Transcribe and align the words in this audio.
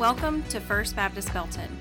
Welcome 0.00 0.44
to 0.44 0.60
First 0.60 0.96
Baptist 0.96 1.30
Belton. 1.34 1.78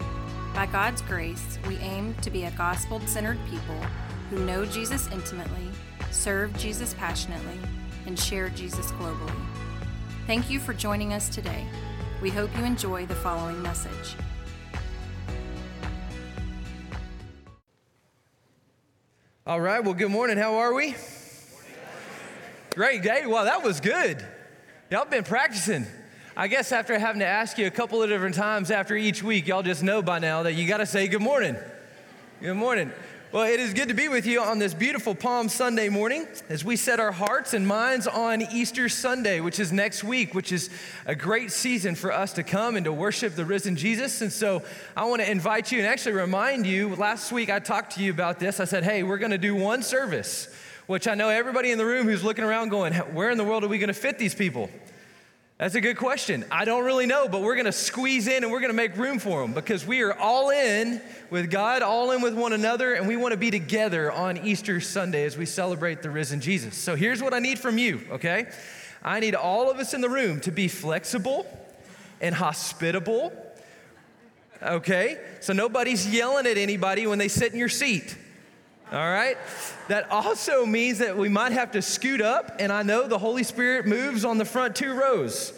By 0.53 0.65
God's 0.65 1.01
grace, 1.01 1.57
we 1.65 1.77
aim 1.77 2.13
to 2.15 2.29
be 2.29 2.43
a 2.43 2.51
gospel 2.51 2.99
centered 3.05 3.37
people 3.49 3.79
who 4.29 4.43
know 4.43 4.65
Jesus 4.65 5.07
intimately, 5.13 5.69
serve 6.11 6.51
Jesus 6.57 6.93
passionately, 6.95 7.57
and 8.07 8.19
share 8.19 8.49
Jesus 8.49 8.91
globally. 8.91 9.31
Thank 10.27 10.49
you 10.49 10.59
for 10.59 10.73
joining 10.73 11.13
us 11.13 11.29
today. 11.29 11.65
We 12.21 12.29
hope 12.29 12.49
you 12.57 12.65
enjoy 12.65 13.05
the 13.05 13.15
following 13.15 13.61
message. 13.61 14.17
All 19.47 19.61
right, 19.61 19.81
well, 19.81 19.93
good 19.93 20.11
morning. 20.11 20.35
How 20.35 20.55
are 20.55 20.73
we? 20.73 20.93
Great, 22.75 23.01
day. 23.01 23.25
Wow, 23.25 23.45
that 23.45 23.63
was 23.63 23.79
good. 23.79 24.27
Y'all 24.91 25.05
been 25.05 25.23
practicing. 25.23 25.85
I 26.39 26.47
guess 26.47 26.71
after 26.71 26.97
having 26.97 27.19
to 27.19 27.25
ask 27.25 27.57
you 27.57 27.67
a 27.67 27.69
couple 27.69 28.01
of 28.01 28.07
different 28.07 28.33
times 28.33 28.71
after 28.71 28.95
each 28.95 29.21
week, 29.21 29.45
y'all 29.45 29.61
just 29.61 29.83
know 29.83 30.01
by 30.01 30.19
now 30.19 30.43
that 30.43 30.53
you 30.53 30.69
got 30.69 30.77
to 30.77 30.85
say 30.85 31.09
good 31.09 31.21
morning. 31.21 31.57
Good 32.41 32.53
morning. 32.53 32.93
Well, 33.33 33.43
it 33.43 33.59
is 33.59 33.73
good 33.73 33.89
to 33.89 33.93
be 33.93 34.07
with 34.07 34.25
you 34.25 34.39
on 34.39 34.57
this 34.57 34.73
beautiful 34.73 35.13
Palm 35.13 35.49
Sunday 35.49 35.89
morning 35.89 36.25
as 36.47 36.63
we 36.63 36.77
set 36.77 37.01
our 37.01 37.11
hearts 37.11 37.53
and 37.53 37.67
minds 37.67 38.07
on 38.07 38.41
Easter 38.41 38.87
Sunday, 38.87 39.41
which 39.41 39.59
is 39.59 39.73
next 39.73 40.01
week, 40.01 40.33
which 40.33 40.53
is 40.53 40.69
a 41.05 41.13
great 41.13 41.51
season 41.51 41.93
for 41.93 42.09
us 42.09 42.31
to 42.31 42.43
come 42.43 42.77
and 42.77 42.85
to 42.85 42.93
worship 42.93 43.35
the 43.35 43.43
risen 43.43 43.75
Jesus. 43.75 44.21
And 44.21 44.31
so 44.31 44.63
I 44.95 45.03
want 45.03 45.21
to 45.21 45.29
invite 45.29 45.73
you 45.73 45.79
and 45.79 45.87
actually 45.89 46.15
remind 46.15 46.65
you 46.65 46.95
last 46.95 47.33
week 47.33 47.49
I 47.49 47.59
talked 47.59 47.95
to 47.95 48.01
you 48.01 48.11
about 48.11 48.39
this. 48.39 48.61
I 48.61 48.63
said, 48.63 48.85
hey, 48.85 49.03
we're 49.03 49.17
going 49.17 49.31
to 49.31 49.37
do 49.37 49.55
one 49.55 49.83
service, 49.83 50.47
which 50.87 51.05
I 51.05 51.15
know 51.15 51.27
everybody 51.27 51.71
in 51.71 51.77
the 51.77 51.85
room 51.85 52.07
who's 52.07 52.23
looking 52.23 52.45
around 52.45 52.69
going, 52.69 52.93
where 52.93 53.29
in 53.29 53.37
the 53.37 53.43
world 53.43 53.65
are 53.65 53.67
we 53.67 53.77
going 53.77 53.89
to 53.89 53.93
fit 53.93 54.17
these 54.17 54.33
people? 54.33 54.69
That's 55.59 55.75
a 55.75 55.81
good 55.81 55.97
question. 55.97 56.45
I 56.49 56.63
don't 56.63 56.85
really 56.85 57.05
know, 57.05 57.27
but 57.27 57.41
we're 57.41 57.55
going 57.55 57.65
to 57.65 57.73
squeeze 57.73 58.27
in 58.27 58.43
and 58.43 58.51
we're 58.51 58.61
going 58.61 58.69
to 58.69 58.73
make 58.73 58.95
room 58.95 59.19
for 59.19 59.41
them 59.41 59.53
because 59.53 59.85
we 59.85 60.01
are 60.03 60.13
all 60.13 60.51
in 60.51 61.01
with 61.29 61.51
God, 61.51 61.81
all 61.81 62.11
in 62.11 62.21
with 62.21 62.33
one 62.33 62.53
another, 62.53 62.93
and 62.93 63.09
we 63.09 63.17
want 63.17 63.33
to 63.33 63.37
be 63.37 63.51
together 63.51 64.09
on 64.09 64.37
Easter 64.37 64.79
Sunday 64.79 65.25
as 65.25 65.35
we 65.35 65.45
celebrate 65.45 66.01
the 66.01 66.09
risen 66.09 66.39
Jesus. 66.39 66.77
So 66.77 66.95
here's 66.95 67.21
what 67.21 67.33
I 67.33 67.39
need 67.39 67.59
from 67.59 67.77
you, 67.77 67.99
okay? 68.09 68.47
I 69.03 69.19
need 69.19 69.35
all 69.35 69.69
of 69.69 69.79
us 69.79 69.93
in 69.93 69.99
the 69.99 70.07
room 70.07 70.39
to 70.41 70.51
be 70.51 70.69
flexible 70.69 71.45
and 72.21 72.33
hospitable, 72.33 73.33
okay? 74.63 75.19
So 75.41 75.51
nobody's 75.51 76.07
yelling 76.07 76.47
at 76.47 76.57
anybody 76.57 77.05
when 77.05 77.19
they 77.19 77.27
sit 77.27 77.51
in 77.51 77.59
your 77.59 77.67
seat. 77.67 78.15
All 78.91 78.97
right? 78.97 79.37
That 79.87 80.09
also 80.11 80.65
means 80.65 80.97
that 80.97 81.15
we 81.15 81.29
might 81.29 81.51
have 81.51 81.71
to 81.71 81.81
scoot 81.81 82.21
up, 82.21 82.55
and 82.59 82.71
I 82.71 82.81
know 82.81 83.07
the 83.07 83.19
Holy 83.19 83.43
Spirit 83.43 83.85
moves 83.85 84.25
on 84.25 84.39
the 84.39 84.45
front 84.45 84.75
two 84.75 84.93
rows, 84.93 85.53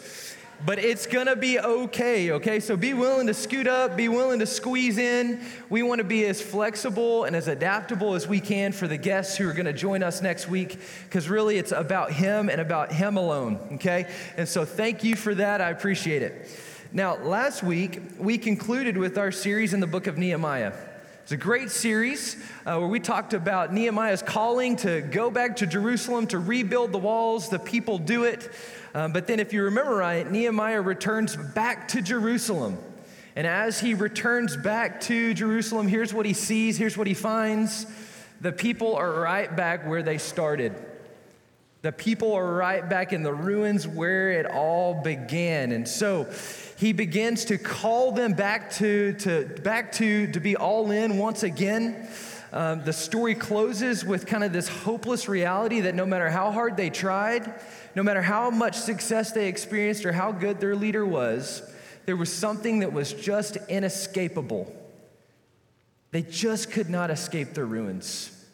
but 0.66 0.78
it's 0.78 1.06
gonna 1.06 1.34
be 1.34 1.58
okay, 1.58 2.30
okay? 2.32 2.60
So 2.60 2.76
be 2.76 2.92
willing 2.92 3.26
to 3.28 3.34
scoot 3.34 3.66
up, 3.66 3.96
be 3.96 4.08
willing 4.08 4.38
to 4.40 4.46
squeeze 4.46 4.98
in. 4.98 5.40
We 5.70 5.82
wanna 5.82 6.04
be 6.04 6.26
as 6.26 6.42
flexible 6.42 7.24
and 7.24 7.34
as 7.34 7.48
adaptable 7.48 8.14
as 8.14 8.28
we 8.28 8.38
can 8.38 8.72
for 8.72 8.86
the 8.86 8.98
guests 8.98 9.36
who 9.36 9.48
are 9.48 9.54
gonna 9.54 9.72
join 9.72 10.02
us 10.02 10.20
next 10.20 10.48
week, 10.48 10.78
because 11.04 11.30
really 11.30 11.56
it's 11.56 11.72
about 11.72 12.12
Him 12.12 12.50
and 12.50 12.60
about 12.60 12.92
Him 12.92 13.16
alone, 13.16 13.58
okay? 13.74 14.08
And 14.36 14.46
so 14.46 14.66
thank 14.66 15.02
you 15.04 15.16
for 15.16 15.34
that, 15.36 15.62
I 15.62 15.70
appreciate 15.70 16.20
it. 16.20 16.48
Now, 16.92 17.16
last 17.16 17.62
week, 17.62 18.02
we 18.18 18.36
concluded 18.36 18.98
with 18.98 19.16
our 19.16 19.32
series 19.32 19.72
in 19.72 19.80
the 19.80 19.86
book 19.86 20.06
of 20.06 20.18
Nehemiah. 20.18 20.74
It's 21.22 21.30
a 21.30 21.36
great 21.36 21.70
series 21.70 22.34
uh, 22.66 22.78
where 22.78 22.88
we 22.88 22.98
talked 22.98 23.32
about 23.32 23.72
Nehemiah's 23.72 24.22
calling 24.22 24.74
to 24.78 25.02
go 25.02 25.30
back 25.30 25.54
to 25.56 25.68
Jerusalem 25.68 26.26
to 26.26 26.38
rebuild 26.40 26.90
the 26.90 26.98
walls. 26.98 27.48
The 27.48 27.60
people 27.60 27.98
do 27.98 28.24
it. 28.24 28.50
Um, 28.92 29.12
but 29.12 29.28
then, 29.28 29.38
if 29.38 29.52
you 29.52 29.62
remember 29.62 29.94
right, 29.94 30.28
Nehemiah 30.28 30.80
returns 30.80 31.36
back 31.36 31.86
to 31.88 32.02
Jerusalem. 32.02 32.76
And 33.36 33.46
as 33.46 33.78
he 33.78 33.94
returns 33.94 34.56
back 34.56 35.00
to 35.02 35.32
Jerusalem, 35.32 35.86
here's 35.86 36.12
what 36.12 36.26
he 36.26 36.32
sees, 36.32 36.76
here's 36.76 36.98
what 36.98 37.06
he 37.06 37.14
finds. 37.14 37.86
The 38.40 38.52
people 38.52 38.96
are 38.96 39.20
right 39.20 39.54
back 39.54 39.86
where 39.86 40.02
they 40.02 40.18
started. 40.18 40.74
The 41.82 41.92
people 41.92 42.32
are 42.34 42.54
right 42.54 42.88
back 42.88 43.12
in 43.12 43.22
the 43.22 43.32
ruins 43.32 43.86
where 43.86 44.32
it 44.32 44.46
all 44.46 45.02
began. 45.02 45.70
And 45.70 45.86
so 45.86 46.24
he 46.82 46.92
begins 46.92 47.44
to 47.44 47.58
call 47.58 48.10
them 48.10 48.32
back 48.32 48.72
to, 48.72 49.12
to, 49.12 49.44
back 49.62 49.92
to, 49.92 50.26
to 50.32 50.40
be 50.40 50.56
all 50.56 50.90
in 50.90 51.16
once 51.16 51.44
again. 51.44 52.08
Um, 52.52 52.82
the 52.82 52.92
story 52.92 53.36
closes 53.36 54.04
with 54.04 54.26
kind 54.26 54.42
of 54.42 54.52
this 54.52 54.66
hopeless 54.66 55.28
reality 55.28 55.82
that 55.82 55.94
no 55.94 56.04
matter 56.04 56.28
how 56.28 56.50
hard 56.50 56.76
they 56.76 56.90
tried, 56.90 57.54
no 57.94 58.02
matter 58.02 58.20
how 58.20 58.50
much 58.50 58.74
success 58.74 59.30
they 59.30 59.46
experienced 59.46 60.04
or 60.04 60.10
how 60.10 60.32
good 60.32 60.58
their 60.58 60.74
leader 60.74 61.06
was, 61.06 61.62
there 62.04 62.16
was 62.16 62.32
something 62.32 62.80
that 62.80 62.92
was 62.92 63.12
just 63.12 63.58
inescapable. 63.68 64.74
They 66.10 66.22
just 66.22 66.72
could 66.72 66.90
not 66.90 67.12
escape 67.12 67.54
the 67.54 67.64
ruins. 67.64 68.44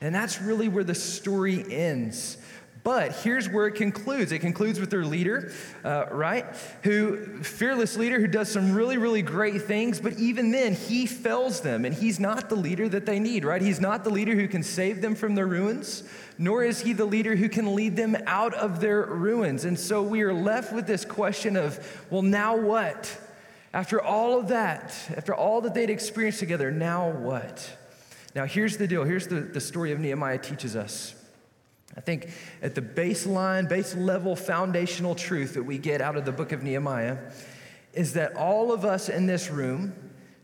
And 0.00 0.14
that's 0.14 0.40
really 0.40 0.68
where 0.68 0.84
the 0.84 0.94
story 0.94 1.66
ends. 1.70 2.38
But 2.88 3.16
here's 3.16 3.50
where 3.50 3.66
it 3.66 3.74
concludes. 3.74 4.32
It 4.32 4.38
concludes 4.38 4.80
with 4.80 4.88
their 4.88 5.04
leader, 5.04 5.52
uh, 5.84 6.06
right? 6.10 6.46
Who, 6.84 7.42
fearless 7.42 7.98
leader, 7.98 8.18
who 8.18 8.26
does 8.26 8.50
some 8.50 8.72
really, 8.72 8.96
really 8.96 9.20
great 9.20 9.60
things, 9.60 10.00
but 10.00 10.14
even 10.14 10.52
then, 10.52 10.72
he 10.72 11.04
fails 11.04 11.60
them, 11.60 11.84
and 11.84 11.94
he's 11.94 12.18
not 12.18 12.48
the 12.48 12.56
leader 12.56 12.88
that 12.88 13.04
they 13.04 13.20
need, 13.20 13.44
right? 13.44 13.60
He's 13.60 13.78
not 13.78 14.04
the 14.04 14.10
leader 14.10 14.34
who 14.34 14.48
can 14.48 14.62
save 14.62 15.02
them 15.02 15.14
from 15.14 15.34
their 15.34 15.46
ruins, 15.46 16.02
nor 16.38 16.64
is 16.64 16.80
he 16.80 16.94
the 16.94 17.04
leader 17.04 17.36
who 17.36 17.50
can 17.50 17.74
lead 17.74 17.94
them 17.94 18.16
out 18.26 18.54
of 18.54 18.80
their 18.80 19.02
ruins. 19.02 19.66
And 19.66 19.78
so 19.78 20.02
we 20.02 20.22
are 20.22 20.32
left 20.32 20.72
with 20.72 20.86
this 20.86 21.04
question 21.04 21.56
of, 21.58 22.06
well, 22.08 22.22
now 22.22 22.56
what? 22.56 23.14
After 23.74 24.00
all 24.00 24.40
of 24.40 24.48
that, 24.48 24.96
after 25.14 25.34
all 25.34 25.60
that 25.60 25.74
they'd 25.74 25.90
experienced 25.90 26.38
together, 26.38 26.70
now 26.70 27.10
what? 27.10 27.70
Now, 28.34 28.46
here's 28.46 28.78
the 28.78 28.86
deal. 28.86 29.04
Here's 29.04 29.26
the, 29.26 29.40
the 29.40 29.60
story 29.60 29.92
of 29.92 30.00
Nehemiah 30.00 30.38
teaches 30.38 30.74
us. 30.74 31.17
I 31.98 32.00
think 32.00 32.30
at 32.62 32.76
the 32.76 32.80
baseline, 32.80 33.68
base 33.68 33.96
level, 33.96 34.36
foundational 34.36 35.16
truth 35.16 35.54
that 35.54 35.64
we 35.64 35.78
get 35.78 36.00
out 36.00 36.14
of 36.14 36.24
the 36.24 36.30
book 36.30 36.52
of 36.52 36.62
Nehemiah 36.62 37.18
is 37.92 38.12
that 38.12 38.36
all 38.36 38.70
of 38.70 38.84
us 38.84 39.08
in 39.08 39.26
this 39.26 39.50
room 39.50 39.92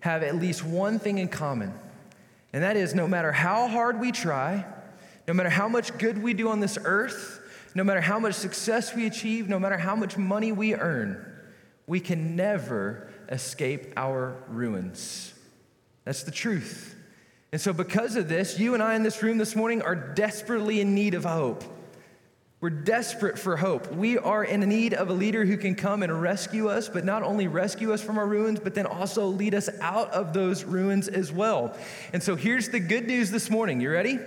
have 0.00 0.24
at 0.24 0.34
least 0.34 0.64
one 0.64 0.98
thing 0.98 1.18
in 1.18 1.28
common. 1.28 1.72
And 2.52 2.64
that 2.64 2.76
is 2.76 2.92
no 2.92 3.06
matter 3.06 3.30
how 3.30 3.68
hard 3.68 4.00
we 4.00 4.10
try, 4.10 4.66
no 5.28 5.34
matter 5.34 5.48
how 5.48 5.68
much 5.68 5.96
good 5.96 6.20
we 6.20 6.34
do 6.34 6.48
on 6.48 6.58
this 6.58 6.76
earth, 6.84 7.40
no 7.76 7.84
matter 7.84 8.00
how 8.00 8.18
much 8.18 8.34
success 8.34 8.92
we 8.92 9.06
achieve, 9.06 9.48
no 9.48 9.60
matter 9.60 9.76
how 9.76 9.94
much 9.94 10.18
money 10.18 10.50
we 10.50 10.74
earn, 10.74 11.24
we 11.86 12.00
can 12.00 12.34
never 12.34 13.12
escape 13.28 13.92
our 13.96 14.42
ruins. 14.48 15.34
That's 16.04 16.24
the 16.24 16.32
truth. 16.32 16.93
And 17.54 17.60
so, 17.60 17.72
because 17.72 18.16
of 18.16 18.28
this, 18.28 18.58
you 18.58 18.74
and 18.74 18.82
I 18.82 18.96
in 18.96 19.04
this 19.04 19.22
room 19.22 19.38
this 19.38 19.54
morning 19.54 19.80
are 19.80 19.94
desperately 19.94 20.80
in 20.80 20.92
need 20.92 21.14
of 21.14 21.22
hope. 21.22 21.62
We're 22.60 22.70
desperate 22.70 23.38
for 23.38 23.56
hope. 23.56 23.92
We 23.92 24.18
are 24.18 24.42
in 24.42 24.58
need 24.62 24.92
of 24.92 25.08
a 25.08 25.12
leader 25.12 25.44
who 25.44 25.56
can 25.56 25.76
come 25.76 26.02
and 26.02 26.20
rescue 26.20 26.68
us, 26.68 26.88
but 26.88 27.04
not 27.04 27.22
only 27.22 27.46
rescue 27.46 27.92
us 27.92 28.02
from 28.02 28.18
our 28.18 28.26
ruins, 28.26 28.58
but 28.58 28.74
then 28.74 28.86
also 28.86 29.26
lead 29.26 29.54
us 29.54 29.70
out 29.80 30.10
of 30.10 30.32
those 30.32 30.64
ruins 30.64 31.06
as 31.06 31.30
well. 31.30 31.78
And 32.12 32.20
so, 32.20 32.34
here's 32.34 32.70
the 32.70 32.80
good 32.80 33.06
news 33.06 33.30
this 33.30 33.48
morning. 33.48 33.80
You 33.80 33.92
ready? 33.92 34.18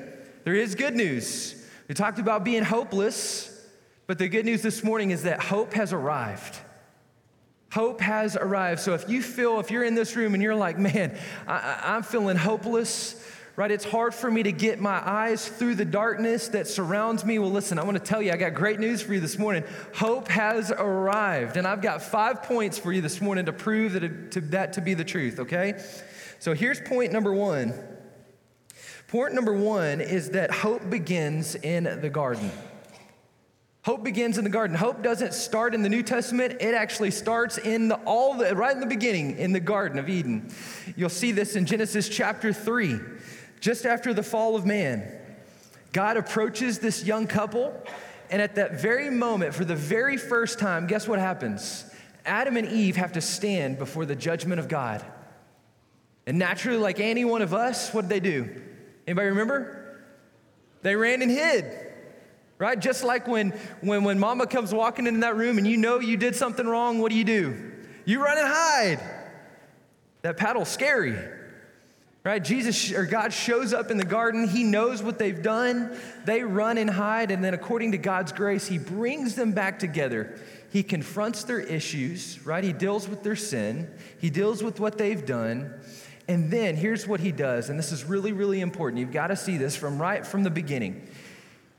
There 0.46 0.56
is 0.56 0.74
good 0.76 0.96
news. 0.96 1.68
We 1.90 1.96
talked 1.96 2.20
about 2.20 2.46
being 2.46 2.64
hopeless, 2.64 3.54
but 4.06 4.20
the 4.20 4.30
good 4.30 4.46
news 4.46 4.62
this 4.62 4.86
morning 4.86 5.12
is 5.12 5.24
that 5.24 5.42
hope 5.42 5.74
has 5.74 5.92
arrived. 5.92 6.58
Hope 7.72 8.00
has 8.00 8.38
arrived. 8.38 8.80
So 8.80 8.94
if 8.94 9.10
you 9.10 9.22
feel, 9.22 9.60
if 9.60 9.72
you're 9.72 9.84
in 9.84 9.96
this 9.96 10.16
room 10.16 10.34
and 10.34 10.42
you're 10.42 10.56
like, 10.56 10.78
man, 10.78 11.18
I, 11.46 11.96
am 11.96 12.04
feeling 12.04 12.38
hopeless, 12.38 13.22
right? 13.58 13.70
It's 13.70 13.84
hard 13.84 14.14
for 14.14 14.32
me 14.32 14.44
to 14.44 14.54
get 14.54 14.80
my 14.80 15.02
eyes 15.06 15.48
through 15.48 15.76
the 15.76 15.86
darkness 15.86 16.48
that 16.50 16.68
surrounds 16.68 17.26
me. 17.26 17.40
Well, 17.40 17.52
listen, 17.52 17.78
I 17.78 17.84
want 17.84 17.98
to 17.98 18.04
tell 18.04 18.22
you, 18.22 18.32
I 18.32 18.38
got 18.38 18.54
great 18.54 18.80
news 18.80 19.02
for 19.02 19.14
you 19.14 19.20
this 19.20 19.38
morning. 19.38 19.66
Hope 19.94 20.30
has 20.30 20.72
arrived. 20.72 21.58
And 21.58 21.68
I've 21.68 21.82
got 21.82 22.02
five 22.02 22.44
points 22.44 22.78
for 22.78 22.94
you 22.94 23.02
this 23.02 23.20
morning 23.20 23.46
to 23.48 23.54
prove 23.54 23.94
that, 23.94 24.04
it, 24.04 24.32
to, 24.32 24.42
that 24.42 24.74
to 24.74 24.82
be 24.82 24.94
the 24.94 25.06
truth, 25.06 25.40
okay? 25.40 25.84
So 26.40 26.54
here's 26.54 26.80
point 26.80 27.12
number 27.12 27.34
one. 27.34 27.74
Point 29.10 29.34
number 29.34 29.54
one 29.54 30.02
is 30.02 30.32
that 30.32 30.52
hope 30.52 30.90
begins 30.90 31.56
in 31.56 31.84
the 32.02 32.10
garden. 32.10 32.52
Hope 33.88 34.04
begins 34.04 34.38
in 34.38 34.44
the 34.44 34.50
garden. 34.50 34.76
Hope 34.76 35.02
doesn't 35.02 35.34
start 35.34 35.74
in 35.74 35.82
the 35.82 35.88
New 35.88 36.04
Testament. 36.04 36.58
It 36.60 36.74
actually 36.74 37.10
starts 37.10 37.58
in 37.58 37.88
the, 37.88 37.96
all 38.04 38.34
the, 38.34 38.54
right 38.54 38.74
in 38.74 38.82
the 38.82 38.86
beginning 38.86 39.38
in 39.38 39.54
the 39.54 39.62
Garden 39.62 39.98
of 39.98 40.10
Eden. 40.10 40.54
You'll 40.98 41.08
see 41.08 41.32
this 41.32 41.56
in 41.56 41.66
Genesis 41.66 42.10
chapter 42.10 42.52
3, 42.52 43.00
just 43.62 43.86
after 43.86 44.14
the 44.14 44.24
fall 44.24 44.58
of 44.58 44.66
man. 44.66 45.10
God 45.94 46.18
approaches 46.18 46.80
this 46.80 47.06
young 47.06 47.28
couple, 47.28 47.82
and 48.30 48.42
at 48.42 48.56
that 48.56 48.82
very 48.82 49.10
moment, 49.10 49.54
for 49.56 49.64
the 49.64 49.74
very 49.74 50.18
first 50.18 50.60
time, 50.60 50.86
guess 50.86 51.08
what 51.08 51.20
happens? 51.20 51.90
Adam 52.26 52.58
and 52.58 52.68
Eve 52.68 52.98
have 52.98 53.14
to 53.14 53.22
stand 53.22 53.78
before 53.78 54.06
the 54.06 54.18
judgment 54.18 54.60
of 54.60 54.68
God. 54.68 55.02
And 56.26 56.38
naturally, 56.38 56.78
like 56.78 57.00
any 57.00 57.24
one 57.24 57.42
of 57.42 57.54
us, 57.54 57.94
what 57.94 58.02
did 58.02 58.10
they 58.10 58.20
do? 58.20 58.54
Anybody 59.08 59.30
remember? 59.30 60.02
They 60.82 60.98
ran 60.98 61.22
and 61.22 61.32
hid 61.32 61.87
right? 62.60 62.80
Just 62.80 63.04
like 63.04 63.28
when, 63.28 63.52
when, 63.82 64.04
when 64.04 64.20
mama 64.20 64.48
comes 64.48 64.74
walking 64.74 65.08
into 65.08 65.22
that 65.22 65.36
room 65.36 65.58
and 65.58 65.68
you 65.68 65.78
know 65.78 66.00
you 66.00 66.18
did 66.18 66.36
something 66.36 66.66
wrong, 66.66 67.00
what 67.00 67.12
do 67.12 67.18
you 67.18 67.24
do? 67.24 67.72
You 68.06 68.24
run 68.24 68.38
and 68.38 68.48
hide. 68.48 69.00
That 70.22 70.38
paddle's 70.38 70.70
scary. 70.70 71.18
Right? 72.24 72.44
Jesus 72.44 72.92
or 72.92 73.06
God 73.06 73.32
shows 73.32 73.74
up 73.74 73.90
in 73.90 73.98
the 73.98 74.04
garden. 74.04 74.50
He 74.50 74.64
knows 74.66 75.02
what 75.02 75.18
they've 75.18 75.42
done. 75.42 75.98
They 76.26 76.44
run 76.44 76.78
and 76.78 76.90
hide. 76.90 77.32
And 77.32 77.42
then, 77.42 77.54
according 77.54 77.94
to 77.94 77.98
God's 77.98 78.34
grace, 78.34 78.68
He 78.68 78.78
brings 78.78 79.36
them 79.36 79.54
back 79.54 79.80
together. 79.80 80.38
He 80.70 80.84
confronts 80.84 81.46
their 81.46 81.62
issues, 81.62 82.46
right? 82.46 82.64
He 82.64 82.74
deals 82.74 83.08
with 83.08 83.24
their 83.24 83.38
sin. 83.38 83.90
He 84.20 84.30
deals 84.30 84.62
with 84.62 84.80
what 84.80 84.98
they've 84.98 85.26
done. 85.26 85.74
And 86.28 86.52
then 86.52 86.76
here's 86.76 87.08
what 87.08 87.22
he 87.22 87.32
does, 87.32 87.70
and 87.70 87.80
this 87.80 87.94
is 87.94 88.04
really, 88.04 88.34
really 88.34 88.60
important. 88.60 89.00
You've 89.00 89.14
got 89.14 89.28
to 89.28 89.38
see 89.38 89.56
this 89.58 89.78
from 89.78 90.02
right 90.02 90.28
from 90.28 90.44
the 90.44 90.50
beginning. 90.50 91.08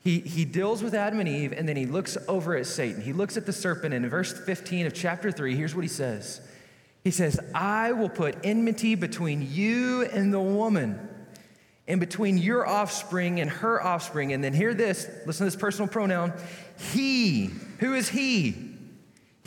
He, 0.03 0.21
he 0.21 0.45
deals 0.45 0.83
with 0.83 0.95
Adam 0.95 1.21
and 1.21 1.29
Eve, 1.29 1.53
and 1.53 1.69
then 1.69 1.77
he 1.77 1.87
looks 1.87 2.17
over 2.29 2.56
at 2.56 2.67
Satan. 2.67 3.03
He 3.03 3.12
looks 3.12 3.37
at 3.37 3.47
the 3.47 3.53
serpent, 3.53 3.95
and 3.95 4.05
in 4.05 4.11
verse 4.11 4.33
15 4.33 4.87
of 4.87 4.95
chapter 4.95 5.33
3, 5.33 5.56
here's 5.56 5.75
what 5.75 5.83
he 5.83 5.89
says 5.89 6.41
He 7.05 7.11
says, 7.11 7.41
I 7.55 7.93
will 7.93 8.09
put 8.09 8.37
enmity 8.45 8.95
between 8.95 9.50
you 9.50 10.03
and 10.05 10.33
the 10.33 10.41
woman, 10.41 11.09
and 11.89 12.00
between 12.00 12.39
your 12.39 12.67
offspring 12.67 13.41
and 13.41 13.50
her 13.50 13.83
offspring. 13.83 14.33
And 14.33 14.43
then 14.43 14.53
hear 14.53 14.73
this 14.73 15.09
listen 15.27 15.45
to 15.47 15.50
this 15.50 15.56
personal 15.61 15.89
pronoun. 15.89 16.33
He, 16.93 17.50
who 17.81 17.95
is 17.95 18.09
he? 18.09 18.69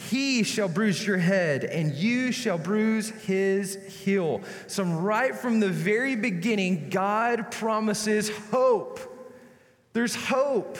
He 0.10 0.44
shall 0.44 0.68
bruise 0.68 1.06
your 1.06 1.20
head, 1.20 1.64
and 1.64 1.94
you 1.94 2.32
shall 2.32 2.58
bruise 2.58 3.10
his 3.10 3.78
heel. 4.04 4.42
So, 4.68 4.84
right 4.84 5.36
from 5.36 5.60
the 5.60 5.70
very 5.70 6.16
beginning, 6.16 6.90
God 6.90 7.52
promises 7.52 8.30
hope. 8.50 9.11
There's 9.94 10.16
hope. 10.16 10.78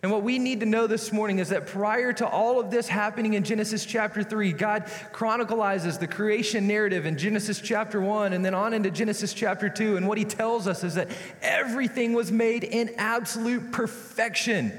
And 0.00 0.12
what 0.12 0.22
we 0.22 0.38
need 0.38 0.60
to 0.60 0.66
know 0.66 0.86
this 0.86 1.12
morning 1.12 1.40
is 1.40 1.48
that 1.48 1.66
prior 1.66 2.12
to 2.14 2.26
all 2.26 2.60
of 2.60 2.70
this 2.70 2.86
happening 2.86 3.34
in 3.34 3.42
Genesis 3.42 3.84
chapter 3.84 4.22
3, 4.22 4.52
God 4.52 4.84
chronicalizes 5.12 5.98
the 5.98 6.06
creation 6.06 6.68
narrative 6.68 7.04
in 7.04 7.18
Genesis 7.18 7.60
chapter 7.60 8.00
1 8.00 8.32
and 8.32 8.44
then 8.44 8.54
on 8.54 8.74
into 8.74 8.92
Genesis 8.92 9.34
chapter 9.34 9.68
2. 9.68 9.96
And 9.96 10.06
what 10.06 10.16
he 10.16 10.24
tells 10.24 10.68
us 10.68 10.84
is 10.84 10.94
that 10.94 11.10
everything 11.42 12.12
was 12.12 12.30
made 12.30 12.62
in 12.62 12.94
absolute 12.96 13.72
perfection, 13.72 14.72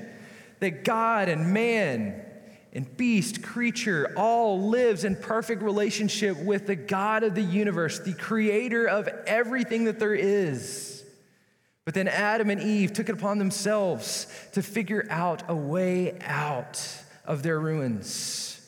that 0.61 0.85
God 0.85 1.27
and 1.27 1.53
man 1.53 2.23
and 2.71 2.95
beast, 2.95 3.43
creature, 3.43 4.13
all 4.15 4.69
lives 4.69 5.03
in 5.03 5.17
perfect 5.17 5.61
relationship 5.63 6.37
with 6.37 6.65
the 6.65 6.75
God 6.77 7.23
of 7.23 7.35
the 7.35 7.41
universe, 7.41 7.99
the 7.99 8.13
creator 8.13 8.87
of 8.87 9.07
everything 9.27 9.85
that 9.85 9.99
there 9.99 10.15
is. 10.15 10.98
But 11.89 11.95
then 11.95 12.07
Adam 12.07 12.51
and 12.51 12.61
Eve 12.61 12.93
took 12.93 13.09
it 13.09 13.13
upon 13.13 13.39
themselves 13.39 14.27
to 14.51 14.61
figure 14.61 15.07
out 15.09 15.41
a 15.49 15.55
way 15.55 16.19
out 16.21 16.87
of 17.25 17.41
their 17.41 17.59
ruins. 17.59 18.61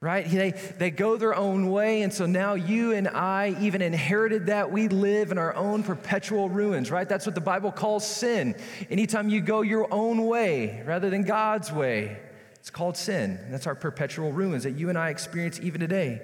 Right? 0.00 0.24
They, 0.24 0.52
they 0.52 0.92
go 0.92 1.16
their 1.16 1.34
own 1.34 1.72
way. 1.72 2.02
And 2.02 2.12
so 2.12 2.26
now 2.26 2.54
you 2.54 2.92
and 2.92 3.08
I 3.08 3.56
even 3.60 3.82
inherited 3.82 4.46
that. 4.46 4.70
We 4.70 4.86
live 4.86 5.32
in 5.32 5.38
our 5.38 5.52
own 5.56 5.82
perpetual 5.82 6.48
ruins, 6.48 6.92
right? 6.92 7.08
That's 7.08 7.26
what 7.26 7.34
the 7.34 7.40
Bible 7.40 7.72
calls 7.72 8.06
sin. 8.06 8.54
Anytime 8.88 9.30
you 9.30 9.40
go 9.40 9.62
your 9.62 9.92
own 9.92 10.26
way 10.26 10.84
rather 10.86 11.10
than 11.10 11.24
God's 11.24 11.72
way. 11.72 12.20
It's 12.60 12.70
called 12.70 12.96
sin. 12.96 13.40
That's 13.50 13.66
our 13.66 13.74
perpetual 13.74 14.30
ruins 14.30 14.62
that 14.62 14.76
you 14.76 14.90
and 14.90 14.96
I 14.96 15.10
experience 15.10 15.58
even 15.60 15.80
today. 15.80 16.22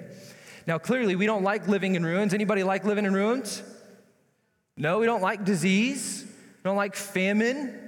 Now, 0.65 0.77
clearly, 0.77 1.17
we 1.17 1.25
don't 1.25 1.43
like 1.43 1.67
living 1.67 1.95
in 1.95 2.05
ruins. 2.05 2.33
Anybody 2.33 2.63
like 2.63 2.85
living 2.85 3.03
in 3.03 3.13
ruins? 3.13 3.61
No, 4.77 4.99
we 4.99 5.07
don't 5.07 5.21
like 5.21 5.43
disease. 5.43 6.23
Don't 6.67 6.75
like 6.75 6.97
famine, 6.97 7.79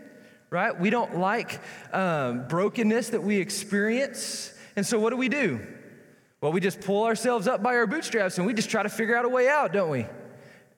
right? 0.49 0.79
We 0.79 0.89
don't 0.89 1.17
like 1.17 1.59
um, 1.91 2.47
brokenness 2.47 3.09
that 3.09 3.21
we 3.21 3.35
experience. 3.35 4.53
And 4.77 4.85
so, 4.85 5.01
what 5.01 5.09
do 5.09 5.17
we 5.17 5.27
do? 5.27 5.59
Well, 6.39 6.53
we 6.53 6.61
just 6.61 6.79
pull 6.79 7.03
ourselves 7.03 7.45
up 7.45 7.61
by 7.61 7.75
our 7.75 7.87
bootstraps 7.87 8.37
and 8.37 8.47
we 8.47 8.53
just 8.53 8.69
try 8.69 8.81
to 8.81 8.87
figure 8.87 9.17
out 9.17 9.25
a 9.25 9.29
way 9.29 9.49
out, 9.49 9.73
don't 9.73 9.89
we? 9.89 10.05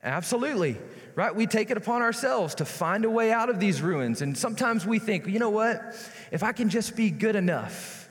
Absolutely 0.03 0.79
right? 1.13 1.35
We 1.35 1.45
take 1.45 1.69
it 1.69 1.77
upon 1.77 2.01
ourselves 2.01 2.55
to 2.55 2.65
find 2.65 3.03
a 3.03 3.09
way 3.09 3.33
out 3.33 3.49
of 3.49 3.59
these 3.59 3.81
ruins. 3.81 4.21
And 4.21 4.35
sometimes 4.35 4.85
we 4.85 4.97
think, 4.97 5.27
you 5.27 5.39
know 5.39 5.49
what? 5.49 5.93
If 6.31 6.41
I 6.41 6.53
can 6.53 6.69
just 6.69 6.95
be 6.95 7.11
good 7.11 7.35
enough, 7.35 8.09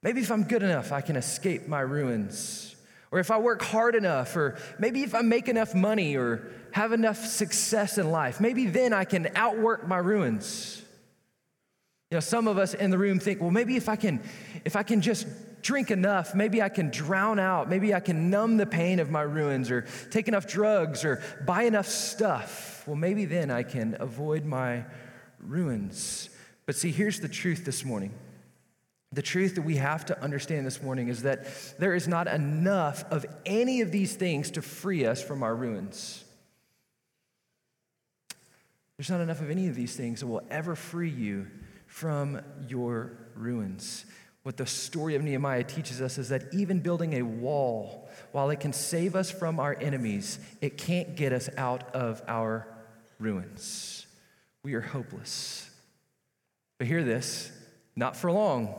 maybe 0.00 0.20
if 0.20 0.30
I'm 0.30 0.44
good 0.44 0.62
enough, 0.62 0.92
I 0.92 1.00
can 1.00 1.16
escape 1.16 1.66
my 1.66 1.80
ruins. 1.80 2.76
Or 3.10 3.18
if 3.18 3.32
I 3.32 3.38
work 3.38 3.62
hard 3.62 3.96
enough, 3.96 4.36
or 4.36 4.56
maybe 4.78 5.02
if 5.02 5.14
I 5.14 5.22
make 5.22 5.48
enough 5.48 5.74
money 5.74 6.16
or 6.16 6.48
have 6.72 6.92
enough 6.92 7.24
success 7.24 7.98
in 7.98 8.10
life, 8.10 8.40
maybe 8.40 8.66
then 8.66 8.92
I 8.92 9.04
can 9.04 9.28
outwork 9.34 9.86
my 9.86 9.98
ruins. 9.98 10.82
You 12.10 12.16
know, 12.16 12.20
some 12.20 12.48
of 12.48 12.58
us 12.58 12.74
in 12.74 12.90
the 12.90 12.98
room 12.98 13.20
think, 13.20 13.40
well, 13.40 13.50
maybe 13.50 13.76
if 13.76 13.88
I 13.88 13.96
can, 13.96 14.20
if 14.64 14.74
I 14.74 14.82
can 14.82 15.00
just 15.00 15.26
drink 15.62 15.90
enough, 15.90 16.34
maybe 16.34 16.60
I 16.60 16.68
can 16.68 16.90
drown 16.90 17.38
out, 17.38 17.68
maybe 17.68 17.94
I 17.94 18.00
can 18.00 18.30
numb 18.30 18.56
the 18.56 18.66
pain 18.66 18.98
of 18.98 19.10
my 19.10 19.22
ruins, 19.22 19.70
or 19.70 19.86
take 20.10 20.26
enough 20.26 20.46
drugs, 20.46 21.04
or 21.04 21.22
buy 21.46 21.64
enough 21.64 21.86
stuff. 21.86 22.82
Well, 22.86 22.96
maybe 22.96 23.26
then 23.26 23.50
I 23.50 23.62
can 23.62 23.96
avoid 24.00 24.44
my 24.44 24.84
ruins. 25.38 26.30
But 26.66 26.74
see, 26.76 26.90
here's 26.90 27.20
the 27.20 27.28
truth 27.28 27.64
this 27.64 27.84
morning. 27.84 28.12
The 29.12 29.22
truth 29.22 29.56
that 29.56 29.62
we 29.62 29.76
have 29.76 30.06
to 30.06 30.22
understand 30.22 30.66
this 30.66 30.82
morning 30.82 31.08
is 31.08 31.22
that 31.22 31.46
there 31.78 31.94
is 31.94 32.06
not 32.06 32.28
enough 32.28 33.04
of 33.10 33.26
any 33.44 33.80
of 33.80 33.90
these 33.90 34.14
things 34.14 34.52
to 34.52 34.62
free 34.62 35.04
us 35.04 35.22
from 35.22 35.42
our 35.42 35.54
ruins. 35.54 36.24
There's 39.00 39.08
not 39.08 39.22
enough 39.22 39.40
of 39.40 39.48
any 39.48 39.66
of 39.66 39.74
these 39.74 39.96
things 39.96 40.20
that 40.20 40.26
will 40.26 40.42
ever 40.50 40.76
free 40.76 41.08
you 41.08 41.46
from 41.86 42.42
your 42.68 43.12
ruins. 43.34 44.04
What 44.42 44.58
the 44.58 44.66
story 44.66 45.14
of 45.14 45.22
Nehemiah 45.22 45.64
teaches 45.64 46.02
us 46.02 46.18
is 46.18 46.28
that 46.28 46.52
even 46.52 46.80
building 46.80 47.14
a 47.14 47.22
wall, 47.22 48.10
while 48.32 48.50
it 48.50 48.60
can 48.60 48.74
save 48.74 49.16
us 49.16 49.30
from 49.30 49.58
our 49.58 49.74
enemies, 49.80 50.38
it 50.60 50.76
can't 50.76 51.16
get 51.16 51.32
us 51.32 51.48
out 51.56 51.94
of 51.94 52.20
our 52.28 52.68
ruins. 53.18 54.04
We 54.64 54.74
are 54.74 54.82
hopeless. 54.82 55.70
But 56.76 56.86
hear 56.86 57.02
this, 57.02 57.50
not 57.96 58.18
for 58.18 58.30
long. 58.30 58.74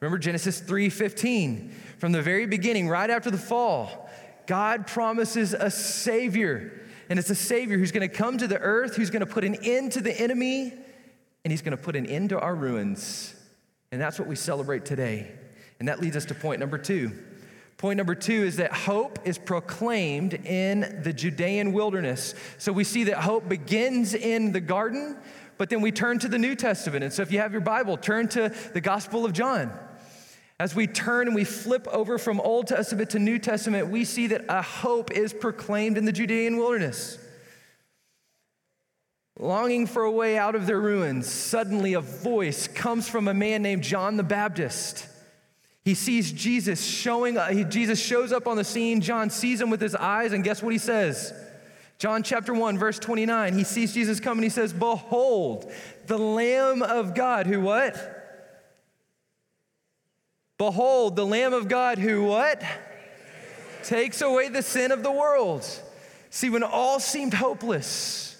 Remember 0.00 0.18
Genesis 0.18 0.60
3:15. 0.60 1.72
From 1.98 2.10
the 2.10 2.22
very 2.22 2.46
beginning, 2.46 2.88
right 2.88 3.08
after 3.08 3.30
the 3.30 3.38
fall, 3.38 4.10
God 4.48 4.88
promises 4.88 5.52
a 5.52 5.70
savior. 5.70 6.72
And 7.10 7.18
it's 7.18 7.28
a 7.28 7.34
savior 7.34 7.76
who's 7.76 7.90
going 7.90 8.08
to 8.08 8.16
come 8.16 8.38
to 8.38 8.46
the 8.46 8.58
earth, 8.58 8.94
who's 8.94 9.10
going 9.10 9.20
to 9.20 9.26
put 9.26 9.42
an 9.42 9.56
end 9.56 9.92
to 9.92 10.00
the 10.00 10.18
enemy, 10.18 10.72
and 11.44 11.50
he's 11.50 11.60
going 11.60 11.76
to 11.76 11.82
put 11.82 11.96
an 11.96 12.06
end 12.06 12.28
to 12.28 12.38
our 12.38 12.54
ruins. 12.54 13.34
And 13.90 14.00
that's 14.00 14.18
what 14.18 14.28
we 14.28 14.36
celebrate 14.36 14.84
today. 14.84 15.32
And 15.80 15.88
that 15.88 16.00
leads 16.00 16.16
us 16.16 16.24
to 16.26 16.34
point 16.34 16.60
number 16.60 16.78
two. 16.78 17.10
Point 17.78 17.96
number 17.96 18.14
two 18.14 18.44
is 18.44 18.56
that 18.56 18.72
hope 18.72 19.18
is 19.24 19.38
proclaimed 19.38 20.34
in 20.34 21.00
the 21.02 21.12
Judean 21.12 21.72
wilderness. 21.72 22.34
So 22.58 22.72
we 22.72 22.84
see 22.84 23.04
that 23.04 23.16
hope 23.16 23.48
begins 23.48 24.14
in 24.14 24.52
the 24.52 24.60
garden, 24.60 25.16
but 25.58 25.68
then 25.68 25.80
we 25.80 25.90
turn 25.90 26.20
to 26.20 26.28
the 26.28 26.38
New 26.38 26.54
Testament. 26.54 27.02
And 27.02 27.12
so 27.12 27.22
if 27.22 27.32
you 27.32 27.40
have 27.40 27.50
your 27.50 27.60
Bible, 27.60 27.96
turn 27.96 28.28
to 28.28 28.54
the 28.72 28.80
Gospel 28.80 29.24
of 29.24 29.32
John. 29.32 29.72
As 30.60 30.74
we 30.74 30.86
turn 30.86 31.26
and 31.26 31.34
we 31.34 31.44
flip 31.44 31.88
over 31.88 32.18
from 32.18 32.38
Old 32.38 32.66
Testament 32.66 33.08
to 33.10 33.18
New 33.18 33.38
Testament, 33.38 33.88
we 33.88 34.04
see 34.04 34.26
that 34.26 34.44
a 34.50 34.60
hope 34.60 35.10
is 35.10 35.32
proclaimed 35.32 35.96
in 35.96 36.04
the 36.04 36.12
Judean 36.12 36.58
wilderness. 36.58 37.18
Longing 39.38 39.86
for 39.86 40.02
a 40.02 40.10
way 40.10 40.36
out 40.36 40.54
of 40.54 40.66
their 40.66 40.78
ruins, 40.78 41.26
suddenly 41.26 41.94
a 41.94 42.02
voice 42.02 42.68
comes 42.68 43.08
from 43.08 43.26
a 43.26 43.32
man 43.32 43.62
named 43.62 43.82
John 43.82 44.18
the 44.18 44.22
Baptist. 44.22 45.06
He 45.82 45.94
sees 45.94 46.30
Jesus 46.30 46.84
showing 46.84 47.38
uh, 47.38 47.48
up, 47.50 47.70
Jesus 47.70 47.98
shows 47.98 48.30
up 48.30 48.46
on 48.46 48.58
the 48.58 48.64
scene. 48.64 49.00
John 49.00 49.30
sees 49.30 49.62
him 49.62 49.70
with 49.70 49.80
his 49.80 49.94
eyes, 49.94 50.34
and 50.34 50.44
guess 50.44 50.62
what 50.62 50.74
he 50.74 50.78
says? 50.78 51.32
John 51.96 52.22
chapter 52.22 52.52
1, 52.52 52.76
verse 52.76 52.98
29. 52.98 53.54
He 53.54 53.64
sees 53.64 53.94
Jesus 53.94 54.20
come 54.20 54.36
and 54.36 54.44
he 54.44 54.50
says, 54.50 54.74
Behold, 54.74 55.72
the 56.06 56.18
Lamb 56.18 56.82
of 56.82 57.14
God, 57.14 57.46
who 57.46 57.62
what? 57.62 58.19
Behold, 60.60 61.16
the 61.16 61.24
Lamb 61.24 61.54
of 61.54 61.68
God, 61.68 61.96
who 61.96 62.24
what? 62.24 62.62
Takes 63.82 64.20
away 64.20 64.50
the 64.50 64.60
sin 64.60 64.92
of 64.92 65.02
the 65.02 65.10
world. 65.10 65.66
See, 66.28 66.50
when 66.50 66.62
all 66.62 67.00
seemed 67.00 67.32
hopeless, 67.32 68.36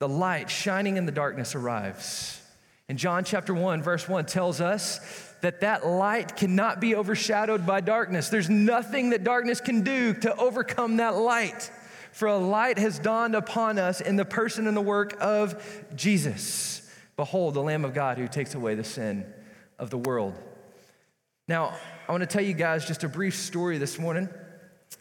the 0.00 0.08
light 0.08 0.50
shining 0.50 0.98
in 0.98 1.06
the 1.06 1.10
darkness 1.10 1.54
arrives. 1.54 2.42
And 2.90 2.98
John 2.98 3.24
chapter 3.24 3.54
1, 3.54 3.82
verse 3.82 4.06
1 4.06 4.26
tells 4.26 4.60
us 4.60 5.00
that 5.40 5.62
that 5.62 5.86
light 5.86 6.36
cannot 6.36 6.78
be 6.78 6.94
overshadowed 6.94 7.66
by 7.66 7.80
darkness. 7.80 8.28
There's 8.28 8.50
nothing 8.50 9.10
that 9.10 9.24
darkness 9.24 9.62
can 9.62 9.80
do 9.84 10.12
to 10.12 10.36
overcome 10.36 10.98
that 10.98 11.16
light. 11.16 11.70
For 12.12 12.28
a 12.28 12.36
light 12.36 12.76
has 12.76 12.98
dawned 12.98 13.34
upon 13.34 13.78
us 13.78 14.02
in 14.02 14.16
the 14.16 14.26
person 14.26 14.66
and 14.66 14.76
the 14.76 14.82
work 14.82 15.16
of 15.22 15.58
Jesus. 15.96 16.86
Behold, 17.16 17.54
the 17.54 17.62
Lamb 17.62 17.86
of 17.86 17.94
God 17.94 18.18
who 18.18 18.28
takes 18.28 18.54
away 18.54 18.74
the 18.74 18.84
sin 18.84 19.24
of 19.78 19.88
the 19.88 19.96
world. 19.96 20.34
Now, 21.48 21.74
I 22.08 22.12
want 22.12 22.20
to 22.22 22.26
tell 22.26 22.42
you 22.42 22.54
guys 22.54 22.86
just 22.86 23.02
a 23.02 23.08
brief 23.08 23.34
story 23.34 23.76
this 23.76 23.98
morning. 23.98 24.28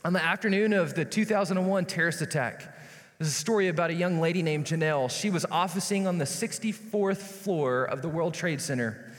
On 0.03 0.11
the 0.11 0.23
afternoon 0.23 0.73
of 0.73 0.95
the 0.95 1.05
2001 1.05 1.85
terrorist 1.85 2.21
attack, 2.21 2.75
there's 3.19 3.29
a 3.29 3.33
story 3.33 3.67
about 3.67 3.91
a 3.91 3.93
young 3.93 4.19
lady 4.19 4.41
named 4.41 4.65
Janelle. 4.65 5.11
She 5.11 5.29
was 5.29 5.45
officing 5.51 6.07
on 6.07 6.17
the 6.17 6.25
64th 6.25 7.17
floor 7.17 7.83
of 7.85 8.01
the 8.01 8.09
World 8.09 8.33
Trade 8.33 8.59
Center. 8.59 9.11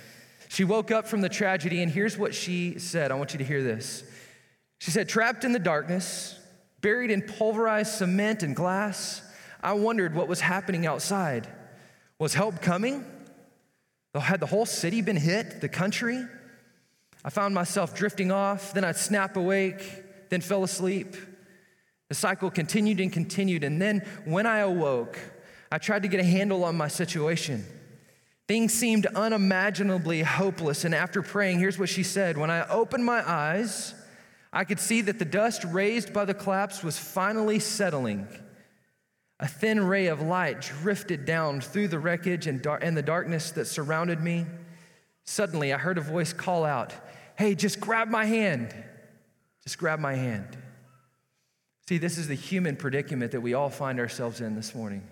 She 0.49 0.65
woke 0.65 0.91
up 0.91 1.07
from 1.07 1.21
the 1.21 1.29
tragedy, 1.29 1.81
and 1.81 1.93
here's 1.93 2.19
what 2.19 2.35
she 2.35 2.81
said. 2.81 3.13
I 3.13 3.15
want 3.15 3.33
you 3.33 3.39
to 3.39 3.45
hear 3.45 3.63
this. 3.63 4.03
She 4.81 4.91
said, 4.91 5.09
trapped 5.09 5.45
in 5.45 5.53
the 5.53 5.61
darkness, 5.61 6.37
buried 6.81 7.13
in 7.13 7.23
pulverized 7.23 7.93
cement 7.93 8.43
and 8.43 8.57
glass, 8.57 9.23
I 9.63 9.75
wondered 9.75 10.17
what 10.17 10.27
was 10.27 10.41
happening 10.41 10.87
outside. 10.87 11.47
Was 12.19 12.35
help 12.35 12.61
coming? 12.61 13.05
Had 14.13 14.41
the 14.41 14.47
whole 14.47 14.67
city 14.67 15.03
been 15.03 15.17
hit? 15.17 15.61
The 15.61 15.69
country? 15.69 16.25
I 17.25 17.31
found 17.31 17.55
myself 17.55 17.95
drifting 17.95 18.33
off, 18.33 18.73
then 18.75 18.85
I'd 18.85 18.97
snap 18.97 19.37
awake, 19.37 20.29
then 20.31 20.41
fell 20.41 20.65
asleep. 20.65 21.17
The 22.09 22.15
cycle 22.15 22.51
continued 22.51 23.01
and 23.01 23.13
continued, 23.13 23.65
and 23.65 23.81
then 23.81 24.01
when 24.25 24.47
I 24.47 24.59
awoke, 24.59 25.19
I 25.71 25.79
tried 25.79 26.03
to 26.03 26.09
get 26.09 26.21
a 26.21 26.25
handle 26.25 26.65
on 26.65 26.77
my 26.77 26.89
situation. 26.89 27.65
Things 28.49 28.75
seemed 28.75 29.07
unimaginably 29.07 30.23
hopeless, 30.23 30.85
and 30.85 30.95
after 30.95 31.23
praying, 31.23 31.61
here's 31.61 31.79
what 31.79 31.89
she 31.89 32.03
said 32.03 32.37
When 32.37 32.51
I 32.51 32.69
opened 32.69 33.05
my 33.05 33.27
eyes, 33.27 33.95
I 34.53 34.65
could 34.65 34.81
see 34.81 35.01
that 35.03 35.19
the 35.19 35.25
dust 35.25 35.65
raised 35.65 36.13
by 36.13 36.27
the 36.27 36.35
collapse 36.35 36.83
was 36.83 36.99
finally 36.99 37.59
settling. 37.59 38.29
A 39.41 39.49
thin 39.49 39.81
ray 39.81 40.07
of 40.07 40.21
light 40.21 40.61
drifted 40.61 41.25
down 41.25 41.61
through 41.61 41.89
the 41.89 41.99
wreckage 41.99 42.47
and, 42.47 42.61
dar- 42.61 42.79
and 42.79 42.97
the 42.97 43.03
darkness 43.03 43.51
that 43.53 43.65
surrounded 43.65 44.21
me. 44.21 44.47
Suddenly, 45.25 45.73
I 45.73 45.79
heard 45.79 45.99
a 45.99 46.03
voice 46.03 46.33
call 46.33 46.65
out, 46.65 46.93
Hey, 47.37 47.55
just 47.55 47.81
grab 47.81 48.09
my 48.09 48.25
hand. 48.25 48.75
Just 49.63 49.79
grab 49.79 49.99
my 49.99 50.15
hand. 50.15 50.57
See, 51.89 51.99
this 51.99 52.19
is 52.19 52.29
the 52.29 52.35
human 52.35 52.77
predicament 52.77 53.33
that 53.33 53.41
we 53.41 53.55
all 53.55 53.71
find 53.71 53.99
ourselves 53.99 54.41
in 54.41 54.55
this 54.55 54.75
morning. 54.75 55.07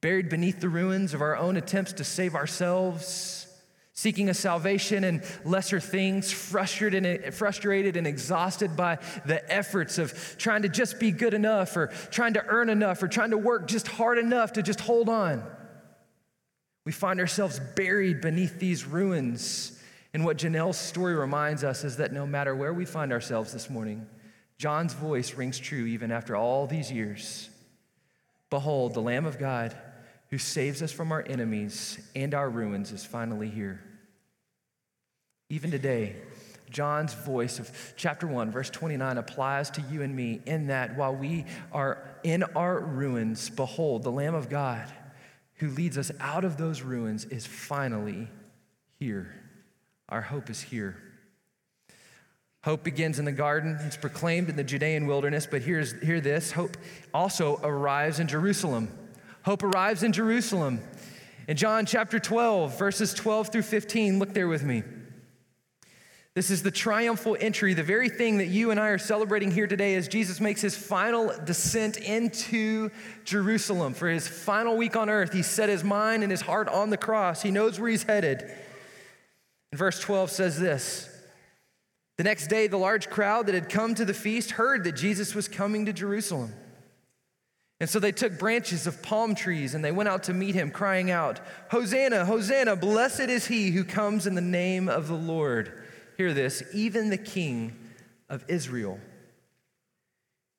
Buried 0.00 0.28
beneath 0.28 0.60
the 0.60 0.68
ruins 0.68 1.14
of 1.14 1.20
our 1.20 1.36
own 1.36 1.56
attempts 1.56 1.92
to 1.94 2.04
save 2.04 2.34
ourselves 2.34 3.46
seeking 3.96 4.28
a 4.28 4.34
salvation 4.34 5.04
in 5.04 5.22
lesser 5.44 5.80
things, 5.80 6.30
frustrated 6.30 7.06
and, 7.06 7.34
frustrated 7.34 7.96
and 7.96 8.06
exhausted 8.06 8.76
by 8.76 8.98
the 9.24 9.52
efforts 9.52 9.96
of 9.96 10.36
trying 10.36 10.62
to 10.62 10.68
just 10.68 11.00
be 11.00 11.10
good 11.10 11.32
enough 11.32 11.74
or 11.76 11.86
trying 12.10 12.34
to 12.34 12.44
earn 12.46 12.68
enough 12.68 13.02
or 13.02 13.08
trying 13.08 13.30
to 13.30 13.38
work 13.38 13.66
just 13.66 13.88
hard 13.88 14.18
enough 14.18 14.52
to 14.52 14.62
just 14.62 14.80
hold 14.80 15.08
on. 15.08 15.42
We 16.86 16.92
find 16.92 17.18
ourselves 17.18 17.60
buried 17.74 18.20
beneath 18.20 18.60
these 18.60 18.86
ruins. 18.86 19.76
And 20.14 20.24
what 20.24 20.38
Janelle's 20.38 20.78
story 20.78 21.16
reminds 21.16 21.64
us 21.64 21.82
is 21.82 21.96
that 21.96 22.12
no 22.12 22.26
matter 22.26 22.54
where 22.54 22.72
we 22.72 22.84
find 22.84 23.12
ourselves 23.12 23.52
this 23.52 23.68
morning, 23.68 24.06
John's 24.56 24.94
voice 24.94 25.34
rings 25.34 25.58
true 25.58 25.84
even 25.84 26.12
after 26.12 26.36
all 26.36 26.68
these 26.68 26.90
years. 26.90 27.50
Behold, 28.50 28.94
the 28.94 29.02
Lamb 29.02 29.26
of 29.26 29.36
God 29.36 29.76
who 30.30 30.38
saves 30.38 30.80
us 30.80 30.92
from 30.92 31.10
our 31.10 31.24
enemies 31.28 31.98
and 32.14 32.34
our 32.34 32.48
ruins 32.48 32.92
is 32.92 33.04
finally 33.04 33.50
here. 33.50 33.82
Even 35.48 35.72
today, 35.72 36.14
John's 36.70 37.14
voice 37.14 37.58
of 37.58 37.94
chapter 37.96 38.28
1, 38.28 38.52
verse 38.52 38.70
29 38.70 39.18
applies 39.18 39.70
to 39.70 39.80
you 39.90 40.02
and 40.02 40.14
me 40.14 40.40
in 40.46 40.68
that 40.68 40.96
while 40.96 41.14
we 41.14 41.46
are 41.72 42.16
in 42.22 42.44
our 42.54 42.78
ruins, 42.78 43.50
behold, 43.50 44.04
the 44.04 44.12
Lamb 44.12 44.36
of 44.36 44.48
God 44.48 44.86
who 45.56 45.68
leads 45.70 45.96
us 45.96 46.10
out 46.20 46.44
of 46.44 46.56
those 46.56 46.82
ruins 46.82 47.24
is 47.26 47.46
finally 47.46 48.28
here. 48.98 49.34
Our 50.08 50.22
hope 50.22 50.50
is 50.50 50.60
here. 50.60 50.96
Hope 52.62 52.82
begins 52.82 53.18
in 53.18 53.24
the 53.24 53.32
garden. 53.32 53.78
It's 53.82 53.96
proclaimed 53.96 54.48
in 54.48 54.56
the 54.56 54.64
Judean 54.64 55.06
wilderness, 55.06 55.46
but 55.48 55.62
here's, 55.62 55.92
hear 56.02 56.20
this 56.20 56.52
hope 56.52 56.76
also 57.14 57.60
arrives 57.62 58.18
in 58.18 58.26
Jerusalem. 58.26 58.88
Hope 59.44 59.62
arrives 59.62 60.02
in 60.02 60.12
Jerusalem. 60.12 60.80
In 61.46 61.56
John 61.56 61.86
chapter 61.86 62.18
12, 62.18 62.76
verses 62.76 63.14
12 63.14 63.52
through 63.52 63.62
15, 63.62 64.18
look 64.18 64.34
there 64.34 64.48
with 64.48 64.64
me. 64.64 64.82
This 66.36 66.50
is 66.50 66.62
the 66.62 66.70
triumphal 66.70 67.34
entry, 67.40 67.72
the 67.72 67.82
very 67.82 68.10
thing 68.10 68.36
that 68.38 68.48
you 68.48 68.70
and 68.70 68.78
I 68.78 68.88
are 68.88 68.98
celebrating 68.98 69.50
here 69.50 69.66
today 69.66 69.94
as 69.94 70.06
Jesus 70.06 70.38
makes 70.38 70.60
his 70.60 70.76
final 70.76 71.32
descent 71.46 71.96
into 71.96 72.90
Jerusalem 73.24 73.94
for 73.94 74.06
his 74.06 74.28
final 74.28 74.76
week 74.76 74.96
on 74.96 75.08
earth. 75.08 75.32
He 75.32 75.40
set 75.40 75.70
his 75.70 75.82
mind 75.82 76.22
and 76.22 76.30
his 76.30 76.42
heart 76.42 76.68
on 76.68 76.90
the 76.90 76.98
cross. 76.98 77.40
He 77.40 77.50
knows 77.50 77.80
where 77.80 77.88
he's 77.88 78.02
headed. 78.02 78.42
And 79.72 79.78
verse 79.78 79.98
12 79.98 80.30
says 80.30 80.60
this 80.60 81.08
The 82.18 82.24
next 82.24 82.48
day, 82.48 82.66
the 82.66 82.76
large 82.76 83.08
crowd 83.08 83.46
that 83.46 83.54
had 83.54 83.70
come 83.70 83.94
to 83.94 84.04
the 84.04 84.12
feast 84.12 84.50
heard 84.50 84.84
that 84.84 84.92
Jesus 84.92 85.34
was 85.34 85.48
coming 85.48 85.86
to 85.86 85.92
Jerusalem. 85.94 86.52
And 87.80 87.88
so 87.88 87.98
they 87.98 88.12
took 88.12 88.38
branches 88.38 88.86
of 88.86 89.02
palm 89.02 89.34
trees 89.34 89.74
and 89.74 89.82
they 89.82 89.90
went 89.90 90.10
out 90.10 90.24
to 90.24 90.34
meet 90.34 90.54
him, 90.54 90.70
crying 90.70 91.10
out, 91.10 91.40
Hosanna, 91.70 92.26
Hosanna, 92.26 92.76
blessed 92.76 93.20
is 93.20 93.46
he 93.46 93.70
who 93.70 93.84
comes 93.84 94.26
in 94.26 94.34
the 94.34 94.42
name 94.42 94.90
of 94.90 95.08
the 95.08 95.14
Lord. 95.14 95.84
Hear 96.16 96.32
this, 96.32 96.62
even 96.72 97.10
the 97.10 97.18
King 97.18 97.76
of 98.28 98.44
Israel. 98.48 98.98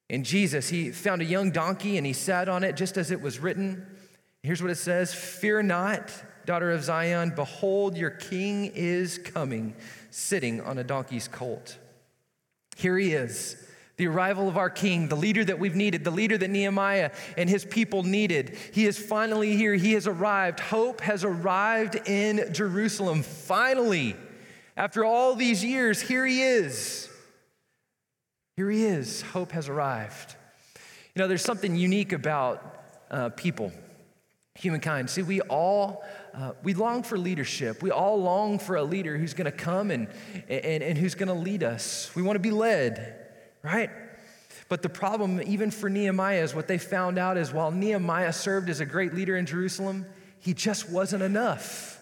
And 0.09 0.23
Jesus, 0.23 0.69
he 0.69 0.91
found 0.91 1.21
a 1.21 1.25
young 1.25 1.51
donkey 1.51 1.97
and 1.97 2.05
he 2.05 2.13
sat 2.13 2.47
on 2.47 2.63
it 2.63 2.75
just 2.75 2.97
as 2.97 3.11
it 3.11 3.21
was 3.21 3.39
written. 3.39 3.85
Here's 4.43 4.61
what 4.61 4.71
it 4.71 4.75
says 4.75 5.13
Fear 5.13 5.63
not, 5.63 6.13
daughter 6.45 6.71
of 6.71 6.83
Zion, 6.83 7.33
behold, 7.35 7.97
your 7.97 8.11
king 8.11 8.71
is 8.73 9.17
coming, 9.17 9.75
sitting 10.11 10.61
on 10.61 10.77
a 10.77 10.83
donkey's 10.83 11.27
colt. 11.27 11.77
Here 12.77 12.97
he 12.97 13.13
is 13.13 13.63
the 13.97 14.07
arrival 14.07 14.47
of 14.47 14.57
our 14.57 14.69
king, 14.69 15.07
the 15.07 15.15
leader 15.15 15.43
that 15.43 15.57
we've 15.57 15.75
needed, 15.75 16.03
the 16.03 16.11
leader 16.11 16.37
that 16.37 16.49
Nehemiah 16.49 17.11
and 17.35 17.49
his 17.49 17.65
people 17.65 18.03
needed. 18.03 18.55
He 18.71 18.85
is 18.85 18.97
finally 18.97 19.55
here. 19.55 19.73
He 19.73 19.93
has 19.93 20.05
arrived. 20.05 20.59
Hope 20.59 21.01
has 21.01 21.23
arrived 21.23 21.95
in 22.07 22.53
Jerusalem. 22.53 23.23
Finally, 23.23 24.15
after 24.77 25.03
all 25.03 25.35
these 25.35 25.63
years, 25.63 26.01
here 26.01 26.25
he 26.25 26.41
is. 26.41 27.09
Here 28.55 28.69
he 28.69 28.85
is. 28.85 29.21
Hope 29.21 29.51
has 29.51 29.67
arrived. 29.67 30.35
You 31.13 31.21
know, 31.21 31.27
there's 31.27 31.43
something 31.43 31.75
unique 31.75 32.13
about 32.13 32.85
uh, 33.11 33.29
people, 33.29 33.73
humankind. 34.55 35.09
See, 35.09 35.23
we 35.23 35.41
all 35.41 36.05
uh, 36.33 36.53
we 36.63 36.73
long 36.73 37.03
for 37.03 37.17
leadership. 37.17 37.83
We 37.83 37.91
all 37.91 38.21
long 38.21 38.59
for 38.59 38.77
a 38.77 38.83
leader 38.83 39.17
who's 39.17 39.33
going 39.33 39.45
to 39.45 39.51
come 39.51 39.91
and, 39.91 40.07
and, 40.47 40.83
and 40.83 40.97
who's 40.97 41.15
going 41.15 41.29
to 41.29 41.33
lead 41.33 41.63
us. 41.63 42.11
We 42.15 42.21
want 42.21 42.35
to 42.35 42.39
be 42.39 42.51
led 42.51 43.17
right? 43.67 43.89
But 44.69 44.81
the 44.81 44.89
problem, 44.89 45.41
even 45.45 45.71
for 45.71 45.89
Nehemiah, 45.89 46.43
is 46.43 46.53
what 46.53 46.67
they 46.67 46.77
found 46.77 47.17
out 47.17 47.37
is 47.37 47.53
while 47.53 47.71
Nehemiah 47.71 48.33
served 48.33 48.69
as 48.69 48.79
a 48.79 48.85
great 48.85 49.13
leader 49.13 49.37
in 49.37 49.45
Jerusalem, 49.45 50.05
he 50.39 50.53
just 50.53 50.89
wasn't 50.89 51.23
enough. 51.23 51.99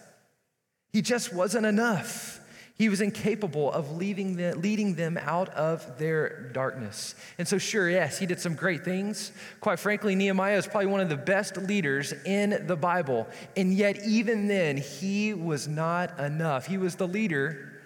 He 0.92 1.02
just 1.02 1.32
wasn't 1.32 1.66
enough. 1.66 2.40
He 2.78 2.90
was 2.90 3.00
incapable 3.00 3.72
of 3.72 3.96
leading 3.96 4.36
them, 4.36 4.60
leading 4.60 4.96
them 4.96 5.16
out 5.16 5.48
of 5.50 5.98
their 5.98 6.50
darkness. 6.52 7.14
And 7.38 7.48
so, 7.48 7.56
sure, 7.56 7.88
yes, 7.88 8.18
he 8.18 8.26
did 8.26 8.38
some 8.38 8.54
great 8.54 8.84
things. 8.84 9.32
Quite 9.60 9.78
frankly, 9.78 10.14
Nehemiah 10.14 10.58
is 10.58 10.66
probably 10.66 10.86
one 10.86 11.00
of 11.00 11.08
the 11.08 11.16
best 11.16 11.56
leaders 11.56 12.12
in 12.26 12.66
the 12.66 12.76
Bible. 12.76 13.26
And 13.56 13.72
yet, 13.72 14.04
even 14.04 14.46
then, 14.46 14.76
he 14.76 15.32
was 15.32 15.66
not 15.66 16.20
enough. 16.20 16.66
He 16.66 16.76
was 16.76 16.96
the 16.96 17.08
leader. 17.08 17.80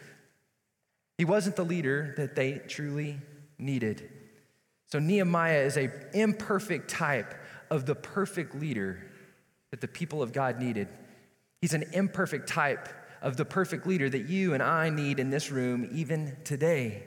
He 1.19 1.25
wasn't 1.25 1.55
the 1.55 1.65
leader 1.65 2.15
that 2.17 2.35
they 2.35 2.61
truly 2.67 3.21
needed. 3.59 4.11
So 4.87 4.99
Nehemiah 4.99 5.61
is 5.61 5.77
a 5.77 5.89
imperfect 6.13 6.91
type 6.91 7.35
of 7.71 7.87
the 7.87 7.95
perfect 7.95 8.57
leader 8.57 9.07
that 9.71 9.81
the 9.81 9.87
people 9.87 10.21
of 10.21 10.33
God 10.33 10.59
needed. 10.59 10.89
He's 11.61 11.75
an 11.75 11.85
imperfect 11.93 12.49
type 12.49 12.89
of 13.23 13.37
the 13.37 13.45
perfect 13.45 13.87
leader 13.87 14.09
that 14.09 14.29
you 14.29 14.55
and 14.55 14.63
I 14.63 14.91
need 14.91 15.19
in 15.19 15.31
this 15.31 15.51
room 15.51 15.89
even 15.93 16.37
today. 16.45 17.03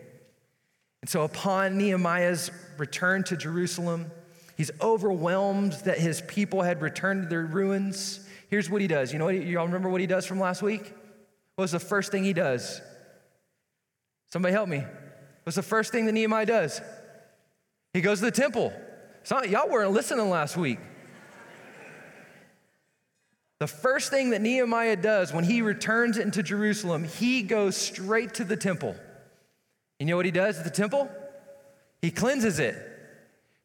And 1.02 1.10
so 1.10 1.24
upon 1.24 1.78
Nehemiah's 1.78 2.52
return 2.78 3.24
to 3.26 3.38
Jerusalem, 3.38 4.12
he's 4.56 4.72
overwhelmed 4.82 5.74
that 5.86 5.98
his 5.98 6.22
people 6.22 6.62
had 6.62 6.82
returned 6.82 7.24
to 7.24 7.30
their 7.30 7.46
ruins. 7.46 8.26
Here's 8.50 8.70
what 8.70 8.82
he 8.82 8.88
does. 8.88 9.12
You 9.12 9.20
know 9.20 9.26
what? 9.26 9.36
You 9.36 9.60
all 9.60 9.66
remember 9.66 9.90
what 9.90 10.02
he 10.02 10.08
does 10.08 10.26
from 10.26 10.40
last 10.40 10.62
week? 10.62 10.94
What 11.56 11.64
was 11.64 11.72
the 11.72 11.80
first 11.80 12.12
thing 12.12 12.24
he 12.24 12.34
does? 12.34 12.82
Somebody 14.32 14.54
help 14.54 14.70
me. 14.70 14.84
What's 15.44 15.56
the 15.56 15.62
first 15.62 15.92
thing 15.92 16.06
that 16.06 16.14
Nehemiah 16.14 16.46
does? 16.46 16.82
He 17.94 18.02
goes 18.02 18.20
to 18.20 18.26
the 18.26 18.32
temple. 18.32 18.74
So 19.24 19.44
y'all 19.44 19.70
weren't 19.70 19.92
listening 19.92 20.30
last 20.30 20.58
week. 20.58 20.80
The 23.60 23.68
first 23.68 24.10
thing 24.10 24.32
that 24.32 24.42
Nehemiah 24.42 24.96
does 24.96 25.34
when 25.34 25.44
he 25.44 25.62
returns 25.62 26.18
into 26.18 26.44
Jerusalem, 26.44 27.04
he 27.04 27.44
goes 27.44 27.78
straight 27.78 28.34
to 28.36 28.44
the 28.44 28.58
temple. 28.58 28.96
You 30.00 30.08
know 30.08 30.18
what 30.18 30.26
he 30.26 30.32
does 30.32 30.58
at 30.58 30.64
the 30.64 30.70
temple? 30.70 31.10
He 32.02 32.12
cleanses 32.12 32.60
it. 32.60 32.76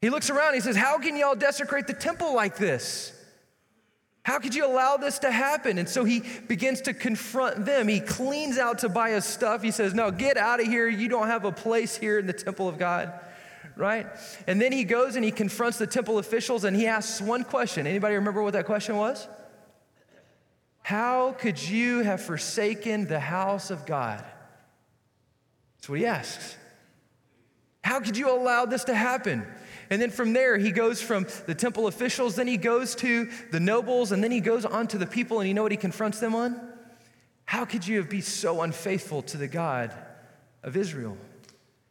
He 0.00 0.10
looks 0.10 0.30
around, 0.30 0.54
he 0.54 0.60
says, 0.60 0.76
How 0.76 0.98
can 0.98 1.16
y'all 1.16 1.34
desecrate 1.34 1.86
the 1.86 1.94
temple 1.94 2.34
like 2.34 2.56
this? 2.56 3.12
How 4.22 4.38
could 4.38 4.54
you 4.54 4.66
allow 4.66 4.98
this 4.98 5.18
to 5.20 5.30
happen? 5.30 5.78
And 5.78 5.88
so 5.88 6.04
he 6.04 6.22
begins 6.46 6.82
to 6.82 6.92
confront 6.92 7.64
them. 7.64 7.88
He 7.88 7.98
cleans 7.98 8.58
out 8.58 8.78
Tobiah's 8.78 9.24
stuff. 9.24 9.62
He 9.62 9.70
says, 9.70 9.94
No, 9.94 10.10
get 10.10 10.36
out 10.36 10.60
of 10.60 10.66
here. 10.66 10.86
You 10.86 11.08
don't 11.08 11.28
have 11.28 11.44
a 11.44 11.50
place 11.50 11.96
here 11.96 12.18
in 12.18 12.26
the 12.26 12.32
temple 12.32 12.68
of 12.68 12.78
God. 12.78 13.12
Right? 13.74 14.06
And 14.46 14.60
then 14.60 14.70
he 14.70 14.84
goes 14.84 15.16
and 15.16 15.24
he 15.24 15.30
confronts 15.30 15.78
the 15.78 15.86
temple 15.86 16.18
officials 16.18 16.64
and 16.64 16.76
he 16.76 16.86
asks 16.86 17.20
one 17.20 17.42
question. 17.42 17.86
Anybody 17.86 18.16
remember 18.16 18.42
what 18.42 18.52
that 18.52 18.66
question 18.66 18.96
was? 18.96 19.26
How 20.88 21.32
could 21.32 21.62
you 21.62 22.00
have 22.00 22.22
forsaken 22.22 23.08
the 23.08 23.20
house 23.20 23.70
of 23.70 23.84
God? 23.84 24.24
That's 25.76 25.86
what 25.90 25.98
he 25.98 26.06
asks. 26.06 26.56
How 27.84 28.00
could 28.00 28.16
you 28.16 28.30
allow 28.30 28.64
this 28.64 28.84
to 28.84 28.94
happen? 28.94 29.46
And 29.90 30.00
then 30.00 30.08
from 30.10 30.32
there, 30.32 30.56
he 30.56 30.72
goes 30.72 31.02
from 31.02 31.26
the 31.44 31.54
temple 31.54 31.88
officials, 31.88 32.36
then 32.36 32.46
he 32.46 32.56
goes 32.56 32.94
to 32.94 33.28
the 33.52 33.60
nobles, 33.60 34.12
and 34.12 34.24
then 34.24 34.30
he 34.30 34.40
goes 34.40 34.64
on 34.64 34.86
to 34.86 34.96
the 34.96 35.04
people, 35.04 35.40
and 35.40 35.46
you 35.46 35.52
know 35.52 35.62
what 35.62 35.72
he 35.72 35.76
confronts 35.76 36.20
them 36.20 36.34
on? 36.34 36.58
How 37.44 37.66
could 37.66 37.86
you 37.86 38.02
be 38.02 38.22
so 38.22 38.62
unfaithful 38.62 39.20
to 39.24 39.36
the 39.36 39.46
God 39.46 39.92
of 40.62 40.74
Israel? 40.74 41.18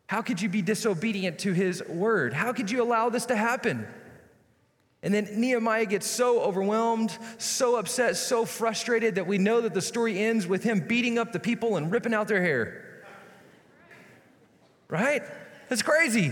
How 0.08 0.24
could 0.24 0.42
you 0.42 0.50
be 0.50 0.64
disobedient 0.64 1.38
to 1.40 1.54
his 1.54 1.84
word? 1.88 2.34
How 2.34 2.52
could 2.52 2.72
you 2.72 2.82
allow 2.82 3.10
this 3.10 3.28
to 3.28 3.36
happen? 3.36 3.86
And 5.04 5.14
then 5.14 5.28
Nehemiah 5.40 5.86
gets 5.86 6.08
so 6.08 6.42
overwhelmed, 6.42 7.18
so 7.38 7.76
upset, 7.76 8.18
so 8.18 8.46
frustrated 8.46 9.16
that 9.16 9.28
we 9.28 9.38
know 9.38 9.62
that 9.62 9.74
the 9.74 9.82
story 9.82 10.20
ends 10.20 10.48
with 10.48 10.64
him 10.64 10.80
beating 10.80 11.20
up 11.20 11.32
the 11.32 11.40
people 11.40 11.78
and 11.78 11.92
ripping 11.92 12.14
out 12.14 12.28
their 12.28 12.42
hair. 12.42 13.06
Right? 14.90 15.22
That's 15.70 15.84
crazy. 15.84 16.32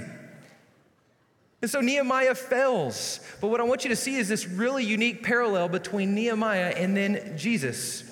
And 1.61 1.71
so 1.71 1.81
Nehemiah 1.81 2.35
fails. 2.35 3.19
But 3.41 3.47
what 3.47 3.59
I 3.59 3.63
want 3.63 3.83
you 3.83 3.89
to 3.89 3.95
see 3.95 4.15
is 4.15 4.27
this 4.27 4.47
really 4.47 4.83
unique 4.83 5.23
parallel 5.23 5.69
between 5.69 6.15
Nehemiah 6.15 6.73
and 6.75 6.95
then 6.95 7.37
Jesus. 7.37 8.03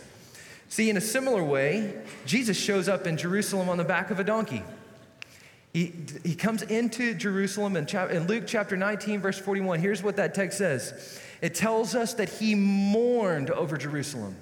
See, 0.70 0.90
in 0.90 0.98
a 0.98 1.02
similar 1.02 1.44
way, 1.44 1.94
Jesus 2.26 2.58
shows 2.58 2.90
up 2.90 3.06
in 3.06 3.18
Jerusalem 3.18 3.70
on 3.70 3.78
the 3.78 3.84
back 3.84 4.12
of 4.12 4.20
a 4.20 4.24
donkey. 4.24 4.64
He, 5.74 5.92
he 6.24 6.36
comes 6.36 6.62
into 6.62 7.16
Jerusalem 7.16 7.76
in, 7.76 7.88
chap, 7.88 8.12
in 8.12 8.28
Luke 8.28 8.44
chapter 8.46 8.78
19, 8.78 9.22
verse 9.22 9.40
41. 9.40 9.80
Here's 9.80 10.04
what 10.04 10.16
that 10.18 10.36
text 10.36 10.58
says 10.60 11.20
it 11.42 11.56
tells 11.56 11.96
us 11.96 12.14
that 12.14 12.30
he 12.30 12.56
mourned 12.56 13.50
over 13.50 13.76
Jerusalem. 13.76 14.36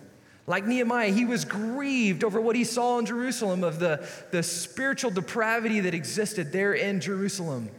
Like 0.45 0.65
Nehemiah, 0.65 1.11
he 1.11 1.23
was 1.23 1.45
grieved 1.45 2.23
over 2.23 2.41
what 2.41 2.55
he 2.55 2.63
saw 2.63 2.99
in 2.99 3.05
Jerusalem 3.05 3.63
of 3.63 3.79
the, 3.79 4.07
the 4.31 4.43
spiritual 4.43 5.09
depravity 5.09 5.79
that 5.81 5.93
existed 5.93 6.51
there 6.51 6.73
in 6.73 6.99
Jerusalem. 6.99 7.69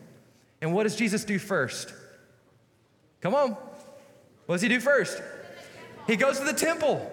And 0.60 0.72
what 0.72 0.84
does 0.84 0.96
Jesus 0.96 1.24
do 1.24 1.38
first? 1.38 1.92
Come 3.20 3.34
on. 3.34 3.56
What 4.46 4.56
does 4.56 4.62
he 4.62 4.68
do 4.68 4.80
first? 4.80 5.20
He 6.06 6.16
goes 6.16 6.38
to 6.38 6.44
the 6.44 6.52
temple. 6.52 7.10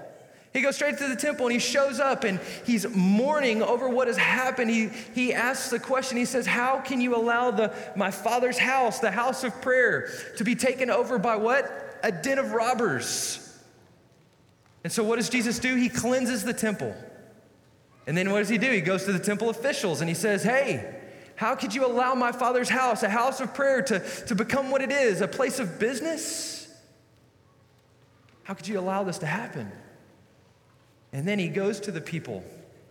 He 0.51 0.61
goes 0.61 0.75
straight 0.75 0.97
to 0.97 1.07
the 1.07 1.15
temple 1.15 1.45
and 1.45 1.53
he 1.53 1.59
shows 1.59 1.99
up 1.99 2.23
and 2.23 2.39
he's 2.65 2.87
mourning 2.89 3.61
over 3.61 3.87
what 3.87 4.07
has 4.07 4.17
happened. 4.17 4.71
He, 4.71 4.89
he 5.13 5.33
asks 5.33 5.69
the 5.69 5.79
question, 5.79 6.17
he 6.17 6.25
says, 6.25 6.47
How 6.47 6.79
can 6.79 7.01
you 7.01 7.15
allow 7.15 7.51
the, 7.51 7.73
my 7.95 8.09
father's 8.09 8.57
house, 8.57 8.99
the 8.99 9.11
house 9.11 9.43
of 9.43 9.61
prayer, 9.61 10.09
to 10.37 10.43
be 10.43 10.55
taken 10.55 10.89
over 10.89 11.19
by 11.19 11.35
what? 11.35 11.99
A 12.01 12.11
den 12.11 12.39
of 12.39 12.53
robbers. 12.53 13.45
And 14.83 14.91
so 14.91 15.03
what 15.03 15.17
does 15.17 15.29
Jesus 15.29 15.59
do? 15.59 15.75
He 15.75 15.89
cleanses 15.89 16.43
the 16.43 16.53
temple. 16.53 16.95
And 18.07 18.17
then 18.17 18.31
what 18.31 18.39
does 18.39 18.49
he 18.49 18.57
do? 18.57 18.71
He 18.71 18.81
goes 18.81 19.05
to 19.05 19.13
the 19.13 19.19
temple 19.19 19.49
officials 19.49 20.01
and 20.01 20.09
he 20.09 20.15
says, 20.15 20.41
Hey, 20.41 20.95
how 21.35 21.53
could 21.55 21.75
you 21.75 21.85
allow 21.85 22.15
my 22.15 22.31
father's 22.31 22.69
house, 22.69 23.03
a 23.03 23.09
house 23.09 23.39
of 23.39 23.53
prayer, 23.53 23.83
to, 23.83 23.99
to 24.25 24.33
become 24.33 24.71
what 24.71 24.81
it 24.81 24.91
is, 24.91 25.21
a 25.21 25.27
place 25.27 25.59
of 25.59 25.79
business? 25.79 26.67
How 28.43 28.55
could 28.55 28.67
you 28.67 28.79
allow 28.79 29.03
this 29.03 29.19
to 29.19 29.27
happen? 29.27 29.71
And 31.11 31.27
then 31.27 31.39
he 31.39 31.47
goes 31.47 31.79
to 31.81 31.91
the 31.91 32.01
people, 32.01 32.43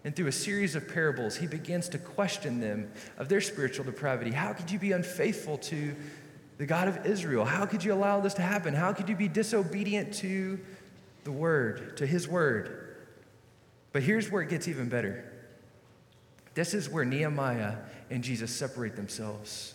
and 0.05 0.15
through 0.15 0.27
a 0.27 0.33
series 0.33 0.75
of 0.75 0.89
parables, 0.89 1.37
he 1.37 1.47
begins 1.47 1.89
to 1.91 1.99
question 1.99 2.61
them 2.61 2.91
of 3.17 3.29
their 3.29 3.41
spiritual 3.41 3.85
depravity. 3.85 4.33
How 4.33 4.53
could 4.53 4.71
you 4.71 4.79
be 4.79 4.93
unfaithful 4.93 5.59
to 5.59 5.95
the 6.57 6.67
God 6.67 6.89
of 6.89 7.07
Israel? 7.07 7.45
How 7.45 7.67
could 7.67 7.85
you 7.85 7.93
allow 7.93 8.21
this 8.21 8.35
to 8.35 8.43
happen? 8.43 8.75
How 8.75 8.93
could 8.93 9.09
you 9.09 9.17
be 9.17 9.29
disobedient 9.29 10.15
to 10.15 10.59
the 11.25 11.33
word, 11.33 11.97
to 11.99 12.07
his 12.07 12.27
word? 12.27 12.97
But 13.93 14.03
here's 14.03 14.31
where 14.31 14.43
it 14.43 14.49
gets 14.49 14.67
even 14.69 14.89
better. 14.89 15.25
This 16.55 16.75
is 16.75 16.89
where 16.89 17.05
Nehemiah 17.05 17.77
and 18.11 18.25
Jesus 18.25 18.55
separate 18.55 18.97
themselves. 18.97 19.75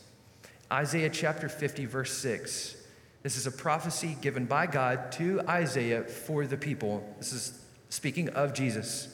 Isaiah 0.71 1.09
chapter 1.09 1.47
50, 1.47 1.85
verse 1.85 2.11
6. 2.17 2.75
This 3.21 3.37
is 3.37 3.47
a 3.47 3.51
prophecy 3.51 4.17
given 4.19 4.45
by 4.45 4.67
God 4.67 5.13
to 5.13 5.39
Isaiah 5.47 6.03
for 6.03 6.45
the 6.45 6.57
people. 6.57 7.15
This 7.17 7.31
is 7.31 7.62
speaking 7.93 8.29
of 8.29 8.55
Jesus. 8.55 9.07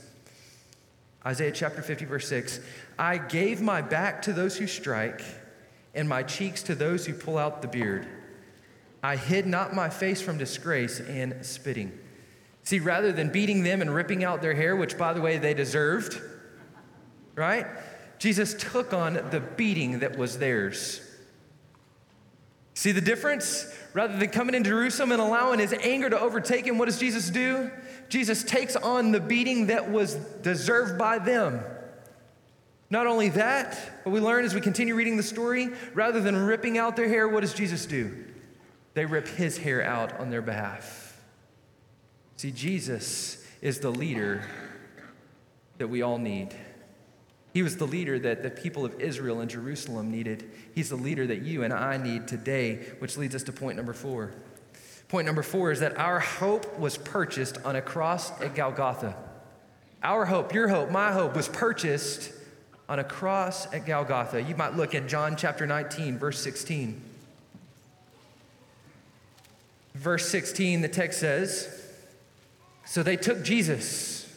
Isaiah 1.26 1.52
chapter 1.52 1.82
50, 1.82 2.06
verse 2.06 2.28
6 2.30 2.62
I 2.98 3.18
gave 3.18 3.62
my 3.62 3.82
back 3.82 4.22
to 4.24 4.34
those 4.34 4.58
who 4.58 4.68
strike, 4.68 5.22
and 5.94 6.08
my 6.08 6.24
cheeks 6.24 6.63
to 6.63 6.76
those 6.76 7.06
who 7.06 7.13
pull 7.13 7.38
out 7.38 7.62
the 7.62 7.68
beard. 7.68 8.08
I 9.04 9.15
hid 9.15 9.46
not 9.46 9.76
my 9.76 9.89
face 9.89 10.22
from 10.22 10.38
disgrace 10.38 11.00
and 11.00 11.46
spitting. 11.46 11.98
See, 12.63 12.80
rather 12.80 13.12
than 13.12 13.30
beating 13.30 13.63
them 13.63 13.82
and 13.82 13.94
ripping 13.94 14.24
out 14.24 14.42
their 14.42 14.54
hair, 14.54 14.76
which, 14.76 14.98
by 14.98 15.13
the 15.13 15.22
way, 15.22 15.38
they 15.38 15.54
deserved, 15.54 16.22
right? 17.36 17.65
Jesus 18.18 18.54
took 18.54 18.94
on 18.94 19.13
the 19.13 19.39
beating 19.39 20.00
that 20.00 20.18
was 20.18 20.38
theirs. 20.38 21.02
See 22.76 22.92
the 22.92 23.02
difference? 23.02 23.74
Rather 23.94 24.18
than 24.18 24.30
coming 24.30 24.56
into 24.56 24.70
Jerusalem 24.70 25.12
and 25.12 25.22
allowing 25.22 25.60
his 25.60 25.74
anger 25.74 26.10
to 26.10 26.20
overtake 26.20 26.65
him, 26.65 26.78
what 26.78 26.86
does 26.86 27.00
Jesus 27.00 27.30
do? 27.30 27.72
Jesus 28.10 28.43
takes 28.43 28.76
on 28.76 29.12
the 29.12 29.19
beating 29.19 29.67
that 29.67 29.89
was 29.89 30.15
deserved 30.15 30.98
by 30.98 31.19
them. 31.19 31.62
Not 32.89 33.06
only 33.06 33.30
that, 33.30 34.04
but 34.04 34.10
we 34.10 34.19
learn 34.19 34.45
as 34.45 34.56
we 34.56 34.62
continue 34.62 34.95
reading 34.95 35.15
the 35.15 35.24
story, 35.24 35.69
rather 35.93 36.19
than 36.19 36.36
ripping 36.36 36.78
out 36.78 36.95
their 36.95 37.08
hair, 37.08 37.28
what 37.28 37.41
does 37.41 37.54
Jesus 37.54 37.86
do? 37.86 38.26
They 38.95 39.06
rip 39.06 39.28
his 39.28 39.60
hair 39.60 39.84
out 39.84 40.19
on 40.19 40.32
their 40.32 40.41
behalf. 40.41 41.22
See, 42.36 42.52
Jesus 42.52 43.45
is 43.62 43.80
the 43.80 43.91
leader 43.91 44.43
that 45.78 45.88
we 45.88 46.02
all 46.02 46.17
need. 46.17 46.56
He 47.54 47.63
was 47.63 47.78
the 47.78 47.86
leader 47.86 48.17
that 48.19 48.43
the 48.43 48.50
people 48.50 48.86
of 48.86 49.00
Israel 49.00 49.41
and 49.41 49.50
Jerusalem 49.50 50.12
needed. 50.12 50.50
He's 50.74 50.89
the 50.89 50.95
leader 50.95 51.28
that 51.28 51.41
you 51.41 51.63
and 51.63 51.74
I 51.74 51.98
need 51.98 52.28
today, 52.28 52.88
which 53.00 53.17
leads 53.17 53.36
us 53.36 53.43
to 53.43 53.52
point 53.52 53.78
number 53.78 53.93
four. 53.93 54.32
Point 55.10 55.26
number 55.26 55.41
four 55.41 55.72
is 55.72 55.80
that 55.80 55.98
our 55.98 56.19
hope 56.19 56.78
was 56.78 56.95
purchased 56.95 57.58
on 57.65 57.76
a 57.76 57.82
cross 57.82 58.32
at 58.41 58.54
Golgotha. 58.54 59.15
Our 60.04 60.26
hope, 60.26 60.54
your 60.54 60.67
hope, 60.67 60.91
my 60.91 61.12
hope 61.12 61.36
was 61.36 61.50
purchased 61.50 62.32
on 62.88 63.00
a 63.00 63.04
cross 63.04 63.72
at 63.74 63.88
Golgotha. 63.88 64.41
You 64.43 64.56
might 64.56 64.76
look 64.76 64.93
at 64.93 65.08
John 65.08 65.36
chapter 65.36 65.65
19, 65.65 66.19
verse 66.19 66.39
16. 66.39 67.02
Verse 69.95 70.30
16, 70.30 70.82
the 70.82 70.88
text 70.88 71.19
says, 71.19 71.84
So 72.86 73.02
they 73.02 73.17
took 73.17 73.43
Jesus, 73.43 74.32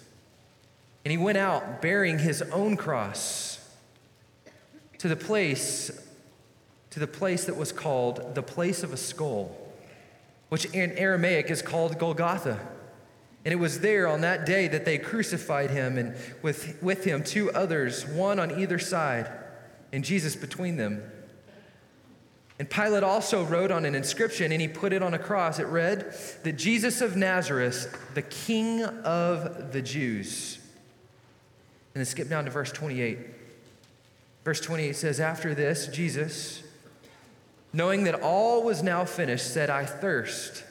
and 1.04 1.12
he 1.12 1.18
went 1.18 1.36
out 1.36 1.82
bearing 1.82 2.18
his 2.18 2.40
own 2.42 2.78
cross 2.78 3.60
to 4.98 5.08
the 5.08 5.16
place 5.16 6.08
to 6.90 7.00
the 7.00 7.06
place 7.06 7.46
that 7.46 7.56
was 7.56 7.72
called 7.72 8.34
the 8.34 8.42
place 8.42 8.82
of 8.82 8.92
a 8.92 8.98
skull 8.98 9.61
which 10.52 10.66
in 10.66 10.92
Aramaic 10.98 11.50
is 11.50 11.62
called 11.62 11.98
Golgotha. 11.98 12.60
And 13.42 13.52
it 13.54 13.56
was 13.56 13.80
there 13.80 14.06
on 14.06 14.20
that 14.20 14.44
day 14.44 14.68
that 14.68 14.84
they 14.84 14.98
crucified 14.98 15.70
him, 15.70 15.96
and 15.96 16.14
with, 16.42 16.76
with 16.82 17.04
him 17.04 17.24
two 17.24 17.50
others, 17.52 18.04
one 18.04 18.38
on 18.38 18.60
either 18.60 18.78
side, 18.78 19.32
and 19.94 20.04
Jesus 20.04 20.36
between 20.36 20.76
them. 20.76 21.10
And 22.58 22.68
Pilate 22.68 23.02
also 23.02 23.42
wrote 23.44 23.70
on 23.70 23.86
an 23.86 23.94
inscription, 23.94 24.52
and 24.52 24.60
he 24.60 24.68
put 24.68 24.92
it 24.92 25.02
on 25.02 25.14
a 25.14 25.18
cross. 25.18 25.58
It 25.58 25.68
read, 25.68 26.14
That 26.42 26.58
Jesus 26.58 27.00
of 27.00 27.16
Nazareth, 27.16 27.98
the 28.12 28.20
King 28.20 28.82
of 28.84 29.72
the 29.72 29.80
Jews. 29.80 30.56
And 31.94 32.00
then 32.00 32.04
skip 32.04 32.28
down 32.28 32.44
to 32.44 32.50
verse 32.50 32.72
28. 32.72 33.18
Verse 34.44 34.60
28 34.60 34.96
says, 34.96 35.18
After 35.18 35.54
this, 35.54 35.86
Jesus, 35.86 36.61
knowing 37.72 38.04
that 38.04 38.20
all 38.20 38.62
was 38.62 38.82
now 38.82 39.04
finished, 39.04 39.52
said, 39.52 39.70
I 39.70 39.84
thirst. 39.84 40.64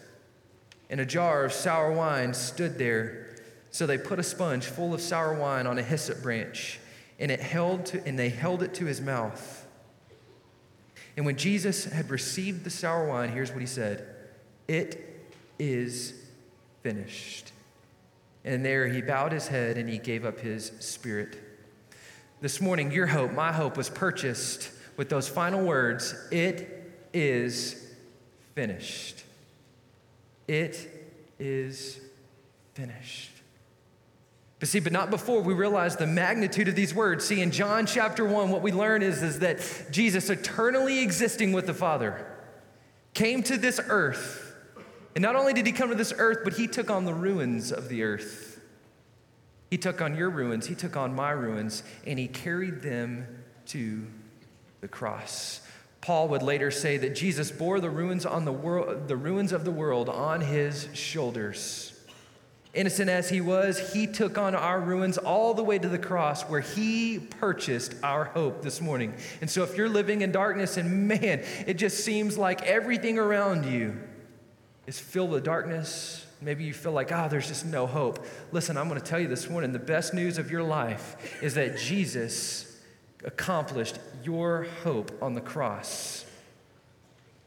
And 0.89 0.99
a 0.99 1.05
jar 1.05 1.45
of 1.45 1.53
sour 1.53 1.91
wine 1.91 2.33
stood 2.33 2.77
there. 2.77 3.35
So 3.71 3.87
they 3.87 3.97
put 3.97 4.19
a 4.19 4.23
sponge 4.23 4.65
full 4.65 4.93
of 4.93 5.01
sour 5.01 5.33
wine 5.33 5.65
on 5.65 5.79
a 5.79 5.83
hyssop 5.83 6.21
branch, 6.21 6.79
and, 7.19 7.31
it 7.31 7.39
held 7.39 7.85
to, 7.87 8.05
and 8.05 8.19
they 8.19 8.29
held 8.29 8.61
it 8.61 8.73
to 8.75 8.85
his 8.85 8.99
mouth. 8.99 9.65
And 11.15 11.25
when 11.25 11.37
Jesus 11.37 11.85
had 11.85 12.09
received 12.09 12.63
the 12.63 12.69
sour 12.69 13.07
wine, 13.07 13.29
here's 13.29 13.51
what 13.51 13.61
he 13.61 13.67
said 13.67 14.05
It 14.67 15.23
is 15.57 16.13
finished. 16.83 17.51
And 18.43 18.65
there 18.65 18.87
he 18.87 19.01
bowed 19.01 19.31
his 19.31 19.47
head 19.47 19.77
and 19.77 19.87
he 19.87 19.99
gave 19.99 20.25
up 20.25 20.39
his 20.39 20.71
spirit. 20.79 21.37
This 22.41 22.59
morning, 22.59 22.91
your 22.91 23.05
hope, 23.05 23.33
my 23.33 23.51
hope, 23.51 23.77
was 23.77 23.87
purchased 23.87 24.71
with 24.97 25.09
those 25.09 25.27
final 25.27 25.63
words 25.63 26.15
It 26.31 26.80
is 27.13 27.93
finished. 28.55 29.23
It 30.47 30.87
is 31.39 31.99
finished. 32.73 33.31
But 34.59 34.69
see, 34.69 34.79
but 34.79 34.93
not 34.93 35.09
before 35.09 35.41
we 35.41 35.55
realize 35.55 35.95
the 35.95 36.05
magnitude 36.05 36.67
of 36.67 36.75
these 36.75 36.93
words. 36.93 37.25
See, 37.25 37.41
in 37.41 37.49
John 37.49 37.87
chapter 37.87 38.23
1, 38.23 38.49
what 38.49 38.61
we 38.61 38.71
learn 38.71 39.01
is, 39.01 39.23
is 39.23 39.39
that 39.39 39.87
Jesus, 39.91 40.29
eternally 40.29 40.99
existing 40.99 41.51
with 41.51 41.65
the 41.65 41.73
Father, 41.73 42.27
came 43.15 43.41
to 43.43 43.57
this 43.57 43.79
earth. 43.87 44.55
And 45.15 45.23
not 45.23 45.35
only 45.35 45.53
did 45.53 45.65
he 45.65 45.71
come 45.71 45.89
to 45.89 45.95
this 45.95 46.13
earth, 46.15 46.39
but 46.43 46.53
he 46.53 46.67
took 46.67 46.91
on 46.91 47.05
the 47.05 47.13
ruins 47.13 47.71
of 47.71 47.89
the 47.89 48.03
earth. 48.03 48.61
He 49.71 49.77
took 49.77 50.01
on 50.01 50.15
your 50.15 50.29
ruins, 50.29 50.67
he 50.67 50.75
took 50.75 50.95
on 50.95 51.15
my 51.15 51.31
ruins, 51.31 51.81
and 52.05 52.19
he 52.19 52.27
carried 52.27 52.81
them 52.81 53.25
to 53.67 54.05
the 54.81 54.87
cross. 54.87 55.60
Paul 56.01 56.29
would 56.29 56.41
later 56.41 56.71
say 56.71 56.97
that 56.97 57.15
Jesus 57.15 57.51
bore 57.51 57.79
the 57.79 57.89
ruins, 57.89 58.25
on 58.25 58.43
the, 58.43 58.51
world, 58.51 59.07
the 59.07 59.15
ruins 59.15 59.51
of 59.51 59.65
the 59.65 59.71
world 59.71 60.09
on 60.09 60.41
his 60.41 60.87
shoulders. 60.93 61.93
Innocent 62.73 63.09
as 63.09 63.29
he 63.29 63.41
was, 63.41 63.93
he 63.93 64.07
took 64.07 64.37
on 64.37 64.55
our 64.55 64.79
ruins 64.79 65.17
all 65.17 65.53
the 65.53 65.63
way 65.63 65.77
to 65.77 65.89
the 65.89 65.99
cross 65.99 66.43
where 66.43 66.61
he 66.61 67.19
purchased 67.19 67.93
our 68.01 68.25
hope 68.25 68.61
this 68.63 68.79
morning. 68.79 69.13
And 69.41 69.49
so, 69.49 69.63
if 69.63 69.75
you're 69.75 69.89
living 69.89 70.21
in 70.21 70.31
darkness 70.31 70.77
and 70.77 71.07
man, 71.07 71.43
it 71.67 71.73
just 71.75 72.03
seems 72.03 72.37
like 72.37 72.63
everything 72.63 73.19
around 73.19 73.65
you 73.65 73.97
is 74.87 74.99
filled 74.99 75.31
with 75.31 75.43
darkness, 75.43 76.25
maybe 76.41 76.63
you 76.63 76.73
feel 76.73 76.93
like, 76.93 77.11
oh, 77.11 77.27
there's 77.29 77.49
just 77.49 77.65
no 77.65 77.85
hope. 77.85 78.25
Listen, 78.53 78.77
I'm 78.77 78.87
going 78.87 78.99
to 78.99 79.05
tell 79.05 79.19
you 79.19 79.27
this 79.27 79.49
morning 79.49 79.73
the 79.73 79.79
best 79.79 80.13
news 80.13 80.37
of 80.37 80.49
your 80.49 80.63
life 80.63 81.43
is 81.43 81.55
that 81.55 81.77
Jesus 81.77 82.70
accomplished 83.23 83.99
your 84.23 84.67
hope 84.83 85.11
on 85.21 85.33
the 85.33 85.41
cross. 85.41 86.25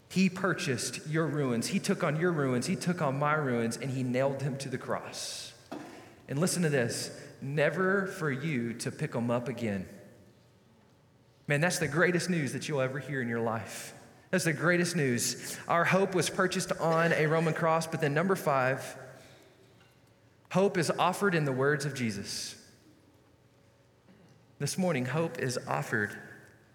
He 0.08 0.28
purchased 0.28 1.06
your 1.08 1.26
ruins. 1.26 1.68
He 1.68 1.80
took 1.80 2.04
on 2.04 2.20
your 2.20 2.30
ruins. 2.30 2.66
He 2.66 2.76
took 2.76 3.02
on 3.02 3.18
my 3.18 3.34
ruins, 3.34 3.76
and 3.76 3.90
He 3.90 4.02
nailed 4.02 4.40
them 4.40 4.56
to 4.58 4.68
the 4.68 4.78
cross. 4.78 5.52
And 6.28 6.38
listen 6.38 6.62
to 6.62 6.68
this 6.68 7.10
never 7.42 8.06
for 8.06 8.30
you 8.30 8.72
to 8.74 8.90
pick 8.90 9.12
them 9.12 9.30
up 9.30 9.48
again. 9.48 9.86
Man, 11.46 11.60
that's 11.60 11.78
the 11.78 11.88
greatest 11.88 12.30
news 12.30 12.52
that 12.52 12.68
you'll 12.68 12.80
ever 12.80 12.98
hear 12.98 13.20
in 13.20 13.28
your 13.28 13.40
life. 13.40 13.92
That's 14.30 14.44
the 14.44 14.52
greatest 14.52 14.96
news. 14.96 15.58
Our 15.68 15.84
hope 15.84 16.14
was 16.14 16.30
purchased 16.30 16.72
on 16.72 17.12
a 17.12 17.26
Roman 17.26 17.54
cross, 17.54 17.86
but 17.86 18.00
then 18.00 18.14
number 18.14 18.34
five, 18.34 18.96
hope 20.50 20.78
is 20.78 20.90
offered 20.90 21.34
in 21.34 21.44
the 21.44 21.52
words 21.52 21.84
of 21.84 21.94
Jesus. 21.94 22.56
This 24.60 24.78
morning, 24.78 25.04
hope 25.04 25.40
is 25.40 25.58
offered 25.66 26.16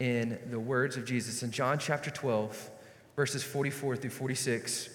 in 0.02 0.38
the 0.52 0.60
words 0.60 0.98
of 0.98 1.06
Jesus. 1.06 1.44
In 1.44 1.52
John 1.52 1.80
chapter 1.80 2.12
12, 2.12 2.70
verses 3.15 3.42
44 3.42 3.96
through 3.96 4.10
46, 4.10 4.89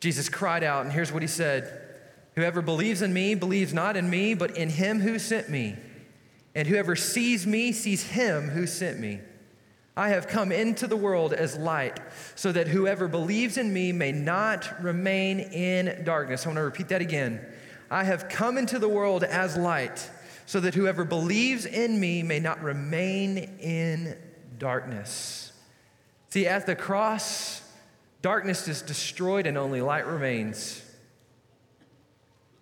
Jesus 0.00 0.30
cried 0.30 0.64
out, 0.64 0.86
and 0.86 0.92
here's 0.92 1.12
what 1.12 1.20
he 1.20 1.28
said 1.28 1.82
Whoever 2.36 2.62
believes 2.62 3.02
in 3.02 3.12
me 3.12 3.34
believes 3.34 3.74
not 3.74 3.98
in 3.98 4.08
me, 4.08 4.32
but 4.32 4.56
in 4.56 4.70
him 4.70 5.00
who 5.00 5.18
sent 5.18 5.50
me. 5.50 5.76
And 6.54 6.66
whoever 6.66 6.96
sees 6.96 7.46
me 7.46 7.70
sees 7.72 8.02
him 8.02 8.48
who 8.48 8.66
sent 8.66 8.98
me. 8.98 9.20
I 9.94 10.08
have 10.08 10.26
come 10.26 10.52
into 10.52 10.86
the 10.86 10.96
world 10.96 11.34
as 11.34 11.58
light, 11.58 12.00
so 12.34 12.50
that 12.50 12.66
whoever 12.66 13.08
believes 13.08 13.58
in 13.58 13.74
me 13.74 13.92
may 13.92 14.10
not 14.10 14.82
remain 14.82 15.38
in 15.38 16.02
darkness. 16.02 16.46
I 16.46 16.48
want 16.48 16.56
to 16.56 16.62
repeat 16.62 16.88
that 16.88 17.02
again. 17.02 17.44
I 17.90 18.04
have 18.04 18.30
come 18.30 18.56
into 18.56 18.78
the 18.78 18.88
world 18.88 19.22
as 19.22 19.58
light 19.58 20.10
so 20.46 20.60
that 20.60 20.74
whoever 20.74 21.04
believes 21.04 21.66
in 21.66 21.98
me 21.98 22.22
may 22.22 22.40
not 22.40 22.62
remain 22.62 23.38
in 23.60 24.16
darkness. 24.58 25.52
See, 26.30 26.46
at 26.46 26.66
the 26.66 26.76
cross, 26.76 27.62
darkness 28.22 28.68
is 28.68 28.82
destroyed 28.82 29.46
and 29.46 29.56
only 29.56 29.80
light 29.80 30.06
remains. 30.06 30.82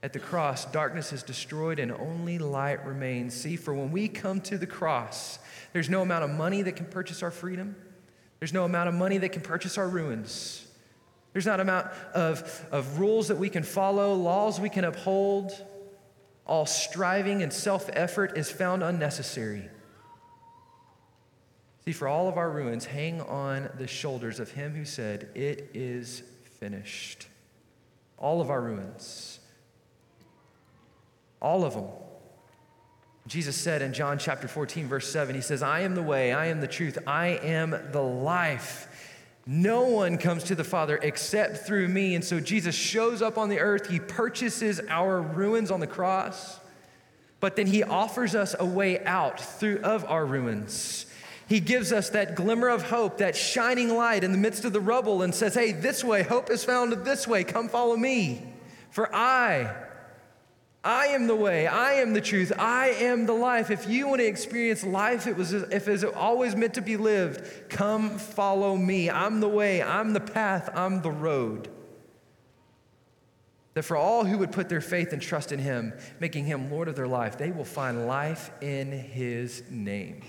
At 0.03 0.12
the 0.12 0.18
cross, 0.18 0.64
darkness 0.66 1.12
is 1.12 1.23
destroyed 1.23 1.79
and 1.79 1.92
only 1.92 2.38
light 2.38 2.85
remains. 2.85 3.35
See, 3.35 3.57
for 3.57 3.73
when 3.73 3.92
we 3.92 4.09
come 4.09 4.40
to 4.42 4.59
the 4.59 4.66
cross, 4.66 5.38
there's 5.73 5.88
no 5.88 6.03
amount 6.03 6.25
of 6.25 6.31
money 6.31 6.62
that 6.62 6.73
can 6.73 6.87
purchase 6.87 7.23
our 7.23 7.31
freedom. 7.31 7.77
There's 8.40 8.53
no 8.53 8.64
amount 8.64 8.88
of 8.88 8.95
money 8.95 9.18
that 9.18 9.31
can 9.31 9.42
purchase 9.42 9.79
our 9.79 9.88
ruins. 9.88 10.66
There's 11.33 11.47
not 11.47 11.61
amount 11.61 11.87
of, 12.14 12.66
of 12.71 12.99
rules 12.99 13.29
that 13.29 13.38
we 13.38 13.49
can 13.49 13.62
follow, 13.62 14.14
laws 14.14 14.61
we 14.61 14.68
can 14.68 14.85
uphold. 14.85 15.53
All 16.53 16.67
striving 16.67 17.43
and 17.43 17.51
self 17.51 17.88
effort 17.95 18.37
is 18.37 18.51
found 18.51 18.83
unnecessary. 18.83 19.71
See, 21.87 21.93
for 21.93 22.07
all 22.07 22.29
of 22.29 22.37
our 22.37 22.51
ruins 22.51 22.85
hang 22.85 23.23
on 23.23 23.71
the 23.79 23.87
shoulders 23.87 24.38
of 24.38 24.51
him 24.51 24.75
who 24.75 24.85
said, 24.85 25.31
It 25.35 25.71
is 25.73 26.23
finished. 26.61 27.27
All 28.19 28.43
of 28.43 28.51
our 28.51 28.61
ruins. 28.61 29.41
All 31.41 31.65
of 31.65 31.73
them. 31.73 31.87
Jesus 33.27 33.57
said 33.57 33.81
in 33.81 33.95
John 33.95 34.19
chapter 34.19 34.47
14, 34.47 34.88
verse 34.88 35.11
7, 35.11 35.35
He 35.35 35.41
says, 35.41 35.62
I 35.62 35.81
am 35.81 35.95
the 35.95 36.03
way, 36.03 36.35
I 36.35 36.49
am 36.49 36.61
the 36.61 36.69
truth, 36.69 36.99
I 37.07 37.29
am 37.29 37.71
the 37.93 38.03
life. 38.03 38.88
No 39.45 39.83
one 39.83 40.19
comes 40.19 40.45
to 40.45 40.55
the 40.55 40.65
Father 40.65 40.99
except 41.03 41.67
through 41.67 41.89
me. 41.89 42.15
And 42.15 42.25
so 42.25 42.39
Jesus 42.39 42.75
shows 42.75 43.23
up 43.23 43.39
on 43.39 43.49
the 43.49 43.59
earth. 43.59 43.89
He 43.89 43.99
purchases 43.99 44.81
our 44.89 45.21
ruins 45.21 45.71
on 45.71 45.81
the 45.81 45.87
cross, 45.87 46.61
but 47.41 47.57
then 47.57 47.67
he 47.67 47.83
offers 47.83 48.35
us 48.35 48.55
a 48.59 48.65
way 48.65 49.05
out 49.05 49.41
through 49.41 49.81
of 49.81 50.05
our 50.05 50.25
ruins. 50.25 51.07
He 51.49 51.61
gives 51.61 51.93
us 51.93 52.11
that 52.11 52.37
glimmer 52.37 52.69
of 52.69 52.83
hope, 52.83 53.19
that 53.19 53.37
shining 53.37 53.95
light 53.95 54.25
in 54.25 54.33
the 54.33 54.39
midst 54.39 54.65
of 54.65 54.73
the 54.73 54.81
rubble, 54.81 55.23
and 55.23 55.35
says, 55.35 55.55
Hey, 55.55 55.73
this 55.73 56.05
way, 56.05 56.23
hope 56.23 56.51
is 56.51 56.65
found 56.65 56.93
this 57.05 57.27
way. 57.27 57.43
Come 57.45 57.69
follow 57.69 57.97
me. 57.97 58.43
For 58.91 59.15
I 59.15 59.75
I 60.85 61.07
am 61.09 61.29
the 61.29 61.37
way, 61.37 61.68
I 61.68 61.95
am 61.95 62.12
the 62.12 62.21
truth, 62.21 62.53
I 62.59 62.88
am 62.88 63.27
the 63.27 63.33
life. 63.33 63.71
If 63.71 63.88
you 63.88 64.09
want 64.09 64.21
to 64.21 64.27
experience 64.27 64.83
life, 64.83 65.29
it 65.29 65.37
was 65.37 65.53
if 65.53 65.87
it 65.87 65.92
was 65.92 66.03
always 66.03 66.57
meant 66.57 66.75
to 66.75 66.81
be 66.81 66.97
lived, 66.97 67.68
come 67.68 68.18
follow 68.18 68.77
me. 68.77 69.09
I'm 69.09 69.38
the 69.38 69.49
way, 69.49 69.81
I'm 69.81 70.12
the 70.12 70.21
path, 70.21 70.71
I'm 70.75 71.01
the 71.03 71.11
road. 71.11 71.68
That 73.75 73.85
for 73.85 73.97
all 73.97 74.25
who 74.25 74.38
would 74.38 74.51
put 74.51 74.68
their 74.68 74.81
faith 74.81 75.12
and 75.12 75.23
trust 75.23 75.53
in 75.53 75.61
him, 75.61 75.92
making 76.18 76.47
him 76.47 76.71
Lord 76.71 76.88
of 76.88 76.97
their 76.97 77.07
life, 77.07 77.38
they 77.38 77.53
will 77.53 77.64
find 77.64 78.09
life 78.09 78.51
in 78.61 78.90
his 78.90 79.62
name. 79.71 80.23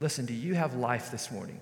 Listen, 0.00 0.24
do 0.24 0.34
you 0.34 0.54
have 0.54 0.74
life 0.74 1.10
this 1.10 1.30
morning? 1.30 1.60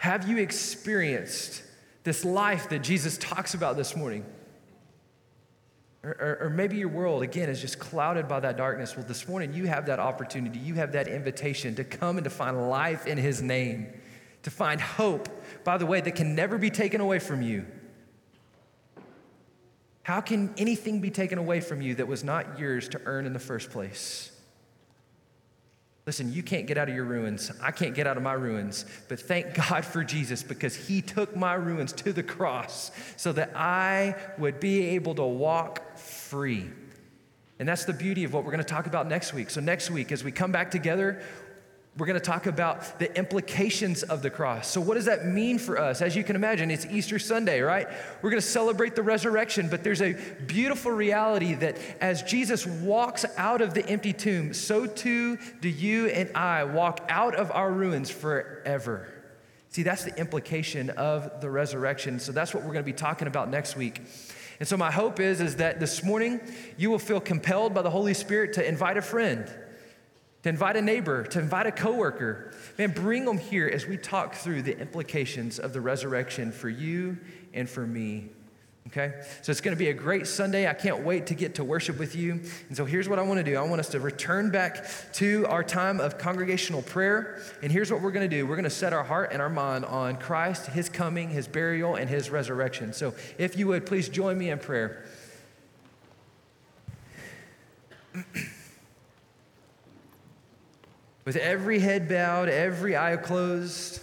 Have 0.00 0.28
you 0.28 0.38
experienced 0.38 1.62
this 2.04 2.24
life 2.24 2.70
that 2.70 2.80
Jesus 2.80 3.18
talks 3.18 3.52
about 3.52 3.76
this 3.76 3.94
morning? 3.94 4.24
Or, 6.04 6.10
or, 6.10 6.38
or, 6.42 6.50
maybe 6.50 6.76
your 6.76 6.88
world, 6.88 7.24
again, 7.24 7.48
is 7.48 7.60
just 7.60 7.80
clouded 7.80 8.28
by 8.28 8.38
that 8.40 8.56
darkness. 8.56 8.96
Well, 8.96 9.04
this 9.04 9.26
morning 9.26 9.52
you 9.52 9.66
have 9.66 9.86
that 9.86 9.98
opportunity, 9.98 10.60
you 10.60 10.74
have 10.74 10.92
that 10.92 11.08
invitation 11.08 11.74
to 11.74 11.82
come 11.82 12.18
and 12.18 12.24
to 12.24 12.30
find 12.30 12.70
life 12.70 13.08
in 13.08 13.18
His 13.18 13.42
name, 13.42 13.92
to 14.44 14.50
find 14.50 14.80
hope, 14.80 15.28
by 15.64 15.76
the 15.76 15.86
way, 15.86 16.00
that 16.00 16.14
can 16.14 16.36
never 16.36 16.56
be 16.56 16.70
taken 16.70 17.00
away 17.00 17.18
from 17.18 17.42
you. 17.42 17.66
How 20.04 20.20
can 20.20 20.54
anything 20.56 21.00
be 21.00 21.10
taken 21.10 21.36
away 21.36 21.60
from 21.60 21.82
you 21.82 21.96
that 21.96 22.06
was 22.06 22.22
not 22.22 22.60
yours 22.60 22.88
to 22.90 23.00
earn 23.04 23.26
in 23.26 23.32
the 23.32 23.40
first 23.40 23.70
place? 23.70 24.30
Listen, 26.08 26.32
you 26.32 26.42
can't 26.42 26.66
get 26.66 26.78
out 26.78 26.88
of 26.88 26.94
your 26.94 27.04
ruins. 27.04 27.52
I 27.60 27.70
can't 27.70 27.94
get 27.94 28.06
out 28.06 28.16
of 28.16 28.22
my 28.22 28.32
ruins. 28.32 28.86
But 29.08 29.20
thank 29.20 29.52
God 29.68 29.84
for 29.84 30.02
Jesus 30.02 30.42
because 30.42 30.74
he 30.74 31.02
took 31.02 31.36
my 31.36 31.52
ruins 31.52 31.92
to 31.92 32.14
the 32.14 32.22
cross 32.22 32.90
so 33.18 33.30
that 33.32 33.54
I 33.54 34.14
would 34.38 34.58
be 34.58 34.86
able 34.96 35.14
to 35.16 35.24
walk 35.24 35.98
free. 35.98 36.70
And 37.58 37.68
that's 37.68 37.84
the 37.84 37.92
beauty 37.92 38.24
of 38.24 38.32
what 38.32 38.44
we're 38.44 38.52
going 38.52 38.64
to 38.64 38.74
talk 38.74 38.86
about 38.86 39.06
next 39.06 39.34
week. 39.34 39.50
So, 39.50 39.60
next 39.60 39.90
week, 39.90 40.10
as 40.10 40.24
we 40.24 40.32
come 40.32 40.50
back 40.50 40.70
together, 40.70 41.20
we're 41.98 42.06
going 42.06 42.14
to 42.14 42.24
talk 42.24 42.46
about 42.46 43.00
the 43.00 43.14
implications 43.18 44.04
of 44.04 44.22
the 44.22 44.30
cross. 44.30 44.68
So, 44.68 44.80
what 44.80 44.94
does 44.94 45.06
that 45.06 45.26
mean 45.26 45.58
for 45.58 45.78
us? 45.78 46.00
As 46.00 46.14
you 46.14 46.22
can 46.22 46.36
imagine, 46.36 46.70
it's 46.70 46.86
Easter 46.86 47.18
Sunday, 47.18 47.60
right? 47.60 47.88
We're 48.22 48.30
going 48.30 48.40
to 48.40 48.46
celebrate 48.46 48.94
the 48.94 49.02
resurrection, 49.02 49.68
but 49.68 49.82
there's 49.82 50.00
a 50.00 50.12
beautiful 50.46 50.92
reality 50.92 51.54
that 51.54 51.76
as 52.00 52.22
Jesus 52.22 52.66
walks 52.66 53.24
out 53.36 53.60
of 53.60 53.74
the 53.74 53.84
empty 53.86 54.12
tomb, 54.12 54.54
so 54.54 54.86
too 54.86 55.38
do 55.60 55.68
you 55.68 56.06
and 56.06 56.30
I 56.36 56.64
walk 56.64 57.04
out 57.08 57.34
of 57.34 57.50
our 57.50 57.72
ruins 57.72 58.10
forever. 58.10 59.08
See, 59.70 59.82
that's 59.82 60.04
the 60.04 60.16
implication 60.18 60.90
of 60.90 61.40
the 61.40 61.50
resurrection. 61.50 62.20
So, 62.20 62.30
that's 62.30 62.54
what 62.54 62.62
we're 62.62 62.72
going 62.72 62.84
to 62.84 62.92
be 62.92 62.92
talking 62.92 63.26
about 63.26 63.50
next 63.50 63.76
week. 63.76 64.02
And 64.60 64.68
so, 64.68 64.76
my 64.76 64.92
hope 64.92 65.18
is, 65.18 65.40
is 65.40 65.56
that 65.56 65.80
this 65.80 66.04
morning 66.04 66.40
you 66.76 66.90
will 66.90 67.00
feel 67.00 67.20
compelled 67.20 67.74
by 67.74 67.82
the 67.82 67.90
Holy 67.90 68.14
Spirit 68.14 68.52
to 68.52 68.66
invite 68.66 68.96
a 68.96 69.02
friend 69.02 69.52
to 70.48 70.54
invite 70.54 70.76
a 70.76 70.82
neighbor, 70.82 71.24
to 71.24 71.38
invite 71.38 71.66
a 71.66 71.72
coworker. 71.72 72.52
Man, 72.78 72.90
bring 72.92 73.26
them 73.26 73.36
here 73.36 73.68
as 73.68 73.86
we 73.86 73.98
talk 73.98 74.34
through 74.34 74.62
the 74.62 74.78
implications 74.78 75.58
of 75.58 75.74
the 75.74 75.80
resurrection 75.80 76.52
for 76.52 76.70
you 76.70 77.18
and 77.52 77.68
for 77.68 77.86
me. 77.86 78.30
Okay? 78.86 79.20
So 79.42 79.50
it's 79.50 79.60
going 79.60 79.76
to 79.76 79.78
be 79.78 79.90
a 79.90 79.94
great 79.94 80.26
Sunday. 80.26 80.66
I 80.66 80.72
can't 80.72 81.04
wait 81.04 81.26
to 81.26 81.34
get 81.34 81.56
to 81.56 81.64
worship 81.64 81.98
with 81.98 82.16
you. 82.16 82.40
And 82.68 82.74
so 82.74 82.86
here's 82.86 83.10
what 83.10 83.18
I 83.18 83.22
want 83.22 83.36
to 83.36 83.44
do 83.44 83.58
I 83.58 83.62
want 83.62 83.80
us 83.80 83.90
to 83.90 84.00
return 84.00 84.50
back 84.50 84.86
to 85.14 85.46
our 85.48 85.62
time 85.62 86.00
of 86.00 86.16
congregational 86.16 86.80
prayer. 86.80 87.42
And 87.62 87.70
here's 87.70 87.92
what 87.92 88.00
we're 88.00 88.12
going 88.12 88.28
to 88.28 88.34
do 88.34 88.46
we're 88.46 88.56
going 88.56 88.64
to 88.64 88.70
set 88.70 88.94
our 88.94 89.04
heart 89.04 89.32
and 89.32 89.42
our 89.42 89.50
mind 89.50 89.84
on 89.84 90.16
Christ, 90.16 90.68
his 90.68 90.88
coming, 90.88 91.28
his 91.28 91.46
burial, 91.46 91.96
and 91.96 92.08
his 92.08 92.30
resurrection. 92.30 92.94
So 92.94 93.12
if 93.36 93.58
you 93.58 93.66
would, 93.66 93.84
please 93.84 94.08
join 94.08 94.38
me 94.38 94.48
in 94.48 94.58
prayer. 94.58 95.04
with 101.28 101.36
every 101.36 101.78
head 101.78 102.08
bowed, 102.08 102.48
every 102.48 102.96
eye 102.96 103.14
closed. 103.14 104.00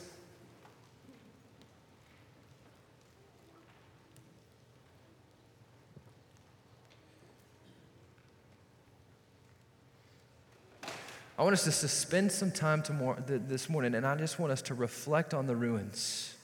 I 11.35 11.41
want 11.41 11.53
us 11.53 11.63
to 11.63 11.87
spend 11.87 12.31
some 12.31 12.51
time 12.51 12.83
tomorrow, 12.83 13.19
this 13.25 13.71
morning, 13.71 13.95
and 13.95 14.05
I 14.05 14.15
just 14.17 14.37
want 14.37 14.51
us 14.51 14.61
to 14.61 14.75
reflect 14.75 15.33
on 15.33 15.47
the 15.47 15.55
ruins. 15.55 16.35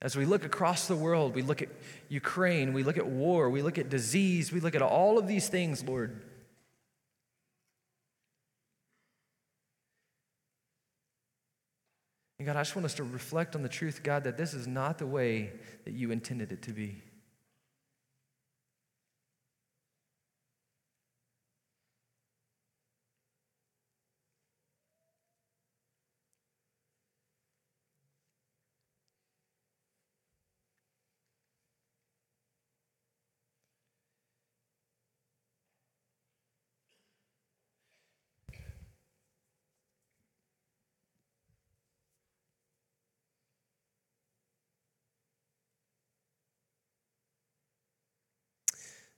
As 0.00 0.16
we 0.16 0.24
look 0.24 0.46
across 0.46 0.88
the 0.88 0.96
world, 0.96 1.34
we 1.34 1.42
look 1.42 1.60
at 1.60 1.68
Ukraine, 2.08 2.72
we 2.72 2.84
look 2.84 2.96
at 2.96 3.06
war, 3.06 3.50
we 3.50 3.60
look 3.60 3.76
at 3.76 3.90
disease, 3.90 4.50
we 4.50 4.60
look 4.60 4.74
at 4.74 4.80
all 4.80 5.18
of 5.18 5.26
these 5.26 5.50
things, 5.50 5.84
Lord. 5.84 6.22
God, 12.46 12.54
I 12.54 12.60
just 12.60 12.76
want 12.76 12.86
us 12.86 12.94
to 12.94 13.02
reflect 13.02 13.56
on 13.56 13.64
the 13.64 13.68
truth, 13.68 14.04
God, 14.04 14.22
that 14.22 14.36
this 14.36 14.54
is 14.54 14.68
not 14.68 14.98
the 14.98 15.06
way 15.06 15.50
that 15.84 15.94
you 15.94 16.12
intended 16.12 16.52
it 16.52 16.62
to 16.62 16.70
be. 16.70 17.02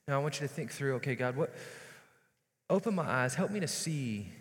Now, 0.09 0.19
I 0.19 0.23
want 0.23 0.41
you 0.41 0.47
to 0.47 0.51
think 0.51 0.71
through 0.71 0.95
okay, 0.95 1.13
God, 1.13 1.35
what, 1.35 1.53
open 2.67 2.95
my 2.95 3.03
eyes, 3.03 3.35
help 3.35 3.51
me 3.51 3.59
to 3.59 3.67
see 3.67 4.31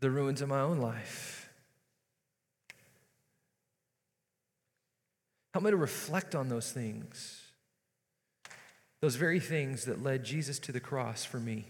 the 0.00 0.10
ruins 0.10 0.42
of 0.42 0.50
my 0.50 0.60
own 0.60 0.76
life. 0.76 1.48
Help 5.54 5.64
me 5.64 5.70
to 5.70 5.76
reflect 5.76 6.34
on 6.34 6.50
those 6.50 6.70
things, 6.70 7.40
those 9.00 9.16
very 9.16 9.40
things 9.40 9.86
that 9.86 10.02
led 10.02 10.22
Jesus 10.22 10.58
to 10.58 10.70
the 10.70 10.80
cross 10.80 11.24
for 11.24 11.40
me. 11.40 11.64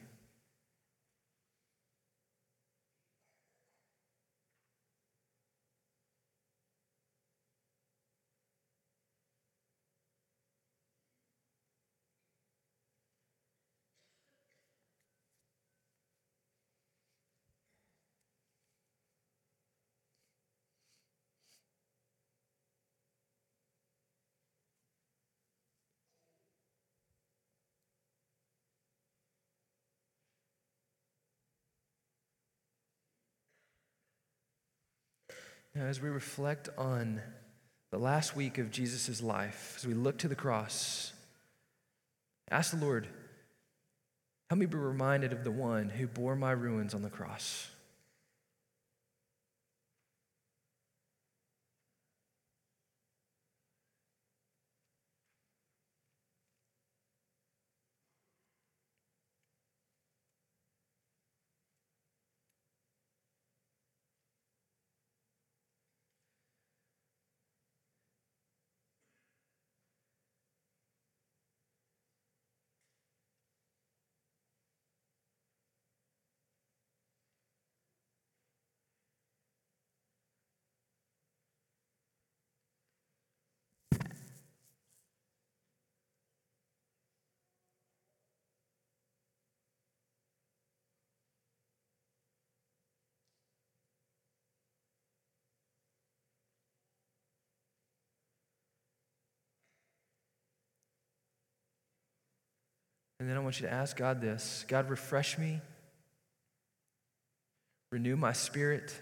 Now, 35.79 35.85
as 35.85 36.03
we 36.03 36.09
reflect 36.09 36.69
on 36.77 37.21
the 37.93 37.99
last 37.99 38.35
week 38.35 38.59
of 38.59 38.73
Jesus' 38.73 39.23
life, 39.23 39.75
as 39.77 39.87
we 39.87 39.95
look 39.95 40.19
to 40.19 40.29
the 40.29 40.35
cross, 40.35 41.13
ask 42.51 42.77
the 42.77 42.85
Lord, 42.85 43.07
help 44.51 44.59
me 44.59 44.67
be 44.67 44.77
reminded 44.77 45.33
of 45.33 45.45
the 45.45 45.53
one 45.53 45.89
who 45.89 46.09
bore 46.09 46.35
my 46.35 46.51
ruins 46.51 46.95
on 46.95 47.03
the 47.03 47.09
cross. 47.09 47.71
And 103.21 103.29
then 103.29 103.37
I 103.37 103.41
want 103.41 103.61
you 103.61 103.67
to 103.67 103.73
ask 103.73 103.97
God 103.97 104.21
this 104.21 104.65
God, 104.69 104.89
refresh 104.89 105.39
me, 105.39 105.61
renew 107.91 108.17
my 108.17 108.33
spirit. 108.33 108.95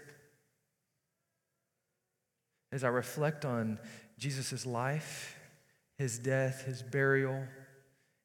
As 2.71 2.83
I 2.83 2.89
reflect 2.89 3.45
on 3.45 3.79
Jesus' 4.17 4.65
life, 4.65 5.37
his 5.97 6.19
death, 6.19 6.65
his 6.65 6.83
burial, 6.83 7.43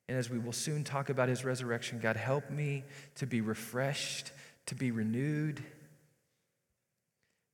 and 0.08 0.18
as 0.18 0.28
we 0.28 0.38
will 0.38 0.52
soon 0.52 0.82
talk 0.84 1.10
about 1.10 1.28
his 1.28 1.44
resurrection, 1.44 2.00
God, 2.00 2.16
help 2.16 2.50
me 2.50 2.84
to 3.16 3.26
be 3.26 3.40
refreshed, 3.40 4.32
to 4.66 4.74
be 4.74 4.90
renewed. 4.90 5.62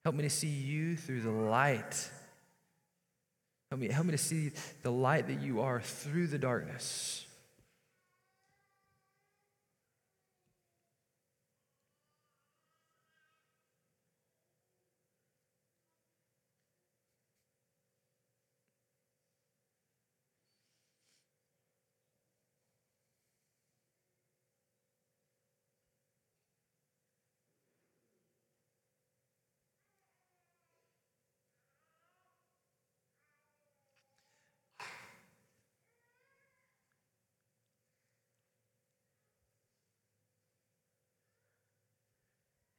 Help 0.05 0.17
me 0.17 0.23
to 0.23 0.31
see 0.31 0.49
you 0.49 0.97
through 0.97 1.21
the 1.21 1.31
light. 1.31 2.11
Help 3.71 3.81
me, 3.81 3.89
help 3.89 4.07
me 4.07 4.13
to 4.13 4.19
see 4.19 4.53
the 4.83 4.91
light 4.91 5.27
that 5.29 5.43
you 5.43 5.61
are 5.61 5.81
through 5.81 6.29
the 6.29 6.39
darkness. 6.39 7.27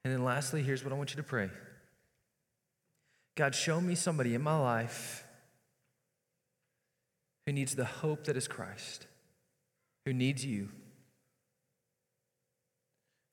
And 0.09 0.17
then 0.17 0.25
lastly, 0.25 0.63
here's 0.63 0.83
what 0.83 0.91
I 0.91 0.95
want 0.95 1.11
you 1.11 1.17
to 1.17 1.23
pray 1.23 1.51
God, 3.35 3.53
show 3.53 3.79
me 3.79 3.93
somebody 3.93 4.33
in 4.33 4.41
my 4.41 4.57
life 4.57 5.23
who 7.45 7.53
needs 7.53 7.75
the 7.75 7.85
hope 7.85 8.23
that 8.23 8.35
is 8.35 8.47
Christ, 8.47 9.05
who 10.07 10.13
needs 10.13 10.43
you. 10.43 10.69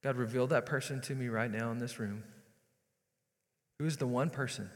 God, 0.04 0.16
reveal 0.16 0.46
that 0.48 0.66
person 0.66 1.00
to 1.00 1.14
me 1.14 1.28
right 1.28 1.50
now 1.50 1.70
in 1.70 1.78
this 1.78 1.98
room. 1.98 2.24
Who 3.78 3.86
is 3.86 3.96
the 3.96 4.06
one 4.06 4.28
person? 4.28 4.68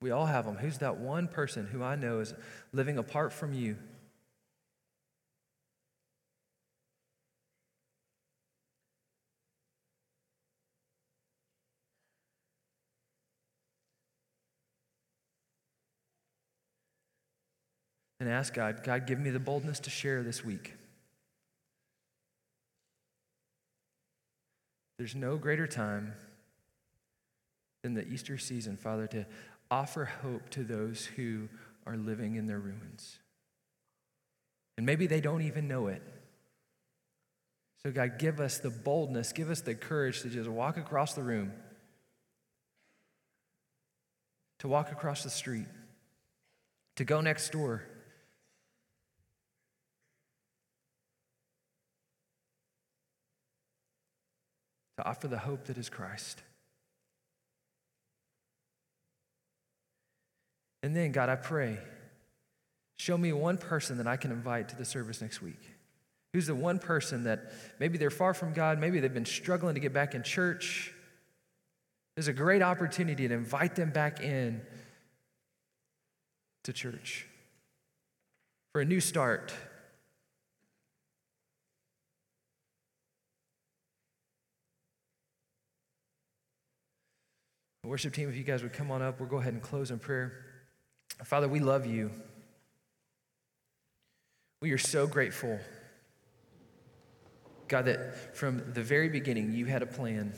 We 0.00 0.12
all 0.12 0.26
have 0.26 0.44
them. 0.44 0.54
Who's 0.54 0.78
that 0.78 0.98
one 0.98 1.26
person 1.26 1.66
who 1.66 1.82
I 1.82 1.96
know 1.96 2.20
is 2.20 2.32
living 2.72 2.96
apart 2.96 3.32
from 3.32 3.54
you? 3.54 3.76
And 18.20 18.28
ask 18.28 18.52
God, 18.52 18.84
God, 18.84 19.06
give 19.06 19.18
me 19.18 19.30
the 19.30 19.40
boldness 19.40 19.80
to 19.80 19.90
share 19.90 20.22
this 20.22 20.44
week. 20.44 20.74
There's 24.98 25.14
no 25.14 25.38
greater 25.38 25.66
time 25.66 26.12
than 27.82 27.94
the 27.94 28.06
Easter 28.06 28.36
season, 28.36 28.76
Father, 28.76 29.06
to 29.08 29.24
offer 29.70 30.04
hope 30.04 30.50
to 30.50 30.62
those 30.62 31.06
who 31.06 31.48
are 31.86 31.96
living 31.96 32.34
in 32.34 32.46
their 32.46 32.58
ruins. 32.58 33.18
And 34.76 34.84
maybe 34.84 35.06
they 35.06 35.22
don't 35.22 35.42
even 35.42 35.66
know 35.66 35.86
it. 35.86 36.02
So, 37.82 37.90
God, 37.90 38.18
give 38.18 38.40
us 38.40 38.58
the 38.58 38.68
boldness, 38.68 39.32
give 39.32 39.48
us 39.48 39.62
the 39.62 39.74
courage 39.74 40.20
to 40.20 40.28
just 40.28 40.50
walk 40.50 40.76
across 40.76 41.14
the 41.14 41.22
room, 41.22 41.52
to 44.58 44.68
walk 44.68 44.92
across 44.92 45.22
the 45.22 45.30
street, 45.30 45.66
to 46.96 47.04
go 47.06 47.22
next 47.22 47.52
door. 47.52 47.82
To 55.00 55.08
offer 55.08 55.28
the 55.28 55.38
hope 55.38 55.64
that 55.64 55.78
is 55.78 55.88
Christ. 55.88 56.42
And 60.82 60.94
then, 60.94 61.10
God, 61.10 61.30
I 61.30 61.36
pray, 61.36 61.78
show 62.98 63.16
me 63.16 63.32
one 63.32 63.56
person 63.56 63.96
that 63.96 64.06
I 64.06 64.18
can 64.18 64.30
invite 64.30 64.68
to 64.68 64.76
the 64.76 64.84
service 64.84 65.22
next 65.22 65.40
week. 65.40 65.62
Who's 66.34 66.48
the 66.48 66.54
one 66.54 66.78
person 66.78 67.24
that 67.24 67.50
maybe 67.78 67.96
they're 67.96 68.10
far 68.10 68.34
from 68.34 68.52
God, 68.52 68.78
maybe 68.78 69.00
they've 69.00 69.14
been 69.14 69.24
struggling 69.24 69.72
to 69.72 69.80
get 69.80 69.94
back 69.94 70.14
in 70.14 70.22
church. 70.22 70.92
There's 72.14 72.28
a 72.28 72.34
great 72.34 72.60
opportunity 72.60 73.26
to 73.26 73.32
invite 73.32 73.76
them 73.76 73.92
back 73.92 74.20
in 74.20 74.60
to 76.64 76.74
church 76.74 77.26
for 78.74 78.82
a 78.82 78.84
new 78.84 79.00
start. 79.00 79.50
Worship 87.90 88.14
team, 88.14 88.28
if 88.28 88.36
you 88.36 88.44
guys 88.44 88.62
would 88.62 88.72
come 88.72 88.92
on 88.92 89.02
up, 89.02 89.18
we'll 89.18 89.28
go 89.28 89.38
ahead 89.38 89.52
and 89.52 89.60
close 89.60 89.90
in 89.90 89.98
prayer. 89.98 90.32
Father, 91.24 91.48
we 91.48 91.58
love 91.58 91.86
you. 91.86 92.12
We 94.62 94.70
are 94.70 94.78
so 94.78 95.08
grateful, 95.08 95.58
God, 97.66 97.86
that 97.86 98.36
from 98.36 98.62
the 98.74 98.82
very 98.84 99.08
beginning 99.08 99.50
you 99.50 99.64
had 99.66 99.82
a 99.82 99.86
plan. 99.86 100.34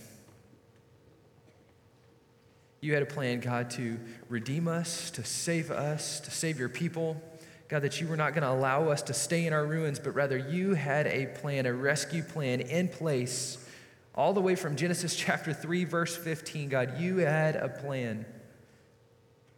You 2.80 2.94
had 2.94 3.02
a 3.02 3.06
plan, 3.06 3.40
God, 3.40 3.68
to 3.72 4.00
redeem 4.30 4.66
us, 4.66 5.10
to 5.10 5.22
save 5.22 5.70
us, 5.70 6.20
to 6.20 6.30
save 6.30 6.58
your 6.58 6.70
people. 6.70 7.20
God, 7.68 7.82
that 7.82 8.00
you 8.00 8.06
were 8.06 8.16
not 8.16 8.32
going 8.32 8.44
to 8.44 8.50
allow 8.50 8.88
us 8.88 9.02
to 9.02 9.12
stay 9.12 9.44
in 9.44 9.52
our 9.52 9.66
ruins, 9.66 9.98
but 9.98 10.14
rather 10.14 10.38
you 10.38 10.72
had 10.72 11.06
a 11.06 11.26
plan, 11.26 11.66
a 11.66 11.74
rescue 11.74 12.22
plan 12.22 12.62
in 12.62 12.88
place 12.88 13.61
all 14.14 14.32
the 14.32 14.40
way 14.40 14.54
from 14.54 14.76
Genesis 14.76 15.16
chapter 15.16 15.52
3, 15.52 15.84
verse 15.84 16.16
15. 16.16 16.68
God, 16.68 17.00
you 17.00 17.18
had 17.18 17.56
a 17.56 17.68
plan. 17.68 18.24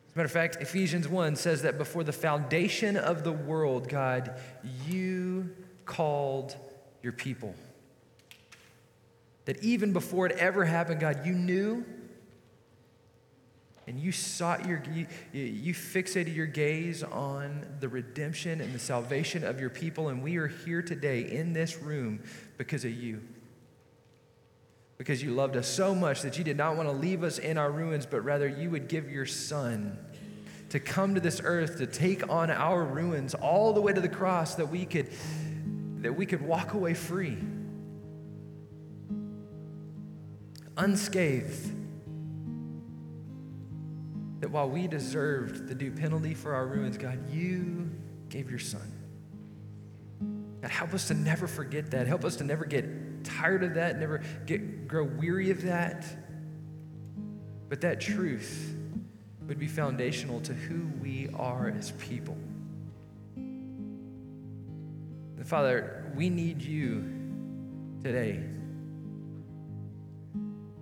As 0.07 0.15
a 0.15 0.19
matter 0.19 0.27
of 0.27 0.33
fact, 0.33 0.57
Ephesians 0.61 1.09
1 1.09 1.37
says 1.37 1.63
that 1.63 1.77
before 1.77 2.05
the 2.05 2.13
foundation 2.13 2.97
of 2.97 3.25
the 3.25 3.33
world, 3.33 3.89
God, 3.89 4.39
you 4.87 5.51
called 5.87 6.55
your 7.03 7.13
people. 7.13 7.55
That 9.47 9.63
even 9.63 9.93
before 9.93 10.27
it 10.27 10.33
ever 10.39 10.65
happened, 10.65 11.01
God, 11.01 11.27
you 11.27 11.33
knew 11.33 11.85
and 13.87 14.01
you 14.01 14.13
sought 14.13 14.67
your 14.67 14.83
you, 14.93 15.07
you 15.33 15.75
fixated 15.75 16.35
your 16.35 16.47
gaze 16.47 17.03
on 17.03 17.67
the 17.81 17.89
redemption 17.89 18.61
and 18.61 18.73
the 18.75 18.79
salvation 18.79 19.45
of 19.45 19.61
your 19.61 19.71
people 19.71 20.09
and 20.09 20.23
we 20.23 20.37
are 20.37 20.47
here 20.47 20.81
today 20.81 21.31
in 21.31 21.53
this 21.53 21.77
room 21.79 22.23
because 22.57 22.85
of 22.85 22.93
you 22.93 23.21
because 25.05 25.23
you 25.23 25.33
loved 25.33 25.55
us 25.55 25.69
so 25.69 25.95
much 25.95 26.23
that 26.23 26.39
you 26.39 26.45
did 26.45 26.57
not 26.57 26.79
want 26.79 26.89
to 26.89 26.95
leave 26.95 27.25
us 27.25 27.39
in 27.39 27.59
our 27.59 27.71
ruins, 27.71 28.07
but 28.07 28.23
rather 28.23 28.49
you 28.49 28.71
would 28.71 28.89
give 28.89 29.11
your 29.11 29.27
son 29.27 29.99
to 30.71 30.81
come 30.81 31.15
to 31.15 31.21
this 31.21 31.43
earth 31.45 31.77
to 31.77 31.87
take 31.87 32.27
on 32.31 32.51
our 32.51 32.83
ruins 32.83 33.35
all 33.35 33.75
the 33.75 33.83
way 33.83 33.93
to 33.93 34.01
the 34.01 34.09
cross 34.09 34.55
that 34.55 34.71
we 34.71 34.87
could 34.87 35.11
that 35.99 36.15
we 36.15 36.25
could 36.25 36.41
walk 36.41 36.73
away 36.73 36.95
free 36.95 37.37
unscathed. 40.79 41.71
That 44.41 44.51
while 44.51 44.71
we 44.71 44.87
deserved 44.87 45.69
the 45.69 45.75
due 45.75 45.91
penalty 45.91 46.33
for 46.33 46.55
our 46.55 46.67
ruins 46.67 46.97
god 46.97 47.31
you 47.31 47.91
gave 48.31 48.49
your 48.49 48.59
son. 48.59 48.91
God 50.63 50.71
help 50.71 50.95
us 50.95 51.09
to 51.09 51.15
never 51.15 51.47
forget 51.47 51.91
that. 51.91 52.07
Help 52.07 52.25
us 52.25 52.37
to 52.37 52.45
never 52.45 52.65
get 52.65 52.87
tired 53.25 53.65
of 53.65 53.75
that, 53.75 53.99
never 53.99 54.23
get, 54.47 54.87
grow 54.87 55.05
weary 55.05 55.51
of 55.51 55.63
that. 55.63 56.05
But 57.69 57.81
that 57.81 58.01
truth 58.01 58.75
would 59.47 59.59
be 59.59 59.67
foundational 59.67 60.41
to 60.43 60.55
who 60.55 60.87
we 61.03 61.29
are 61.35 61.69
as 61.77 61.91
people. 61.93 62.37
And 65.37 65.47
Father, 65.47 66.11
we 66.15 66.31
need 66.31 66.63
you 66.63 67.05
today. 68.03 68.41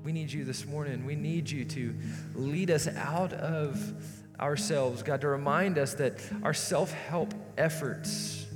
We 0.05 0.13
need 0.13 0.33
you 0.33 0.45
this 0.45 0.67
morning. 0.67 1.05
We 1.05 1.17
need 1.17 1.51
you 1.51 1.65
to 1.65 1.95
lead 2.35 2.71
us 2.71 2.89
out 2.89 3.33
of 3.33 3.81
ourselves, 4.39 5.03
God, 5.03 5.21
to 5.21 5.29
remind 5.29 5.79
us 5.79 5.95
that 5.95 6.21
our 6.43 6.55
self 6.55 6.93
help 6.93 7.35
efforts 7.57 8.47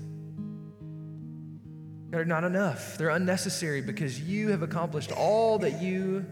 they're 2.16 2.24
not 2.24 2.44
enough. 2.44 2.96
They're 2.96 3.11
unnecessary 3.11 3.83
because 3.83 4.18
you 4.18 4.48
have 4.48 4.62
accomplished 4.62 5.12
all 5.12 5.59
that 5.59 5.83
you, 5.83 6.24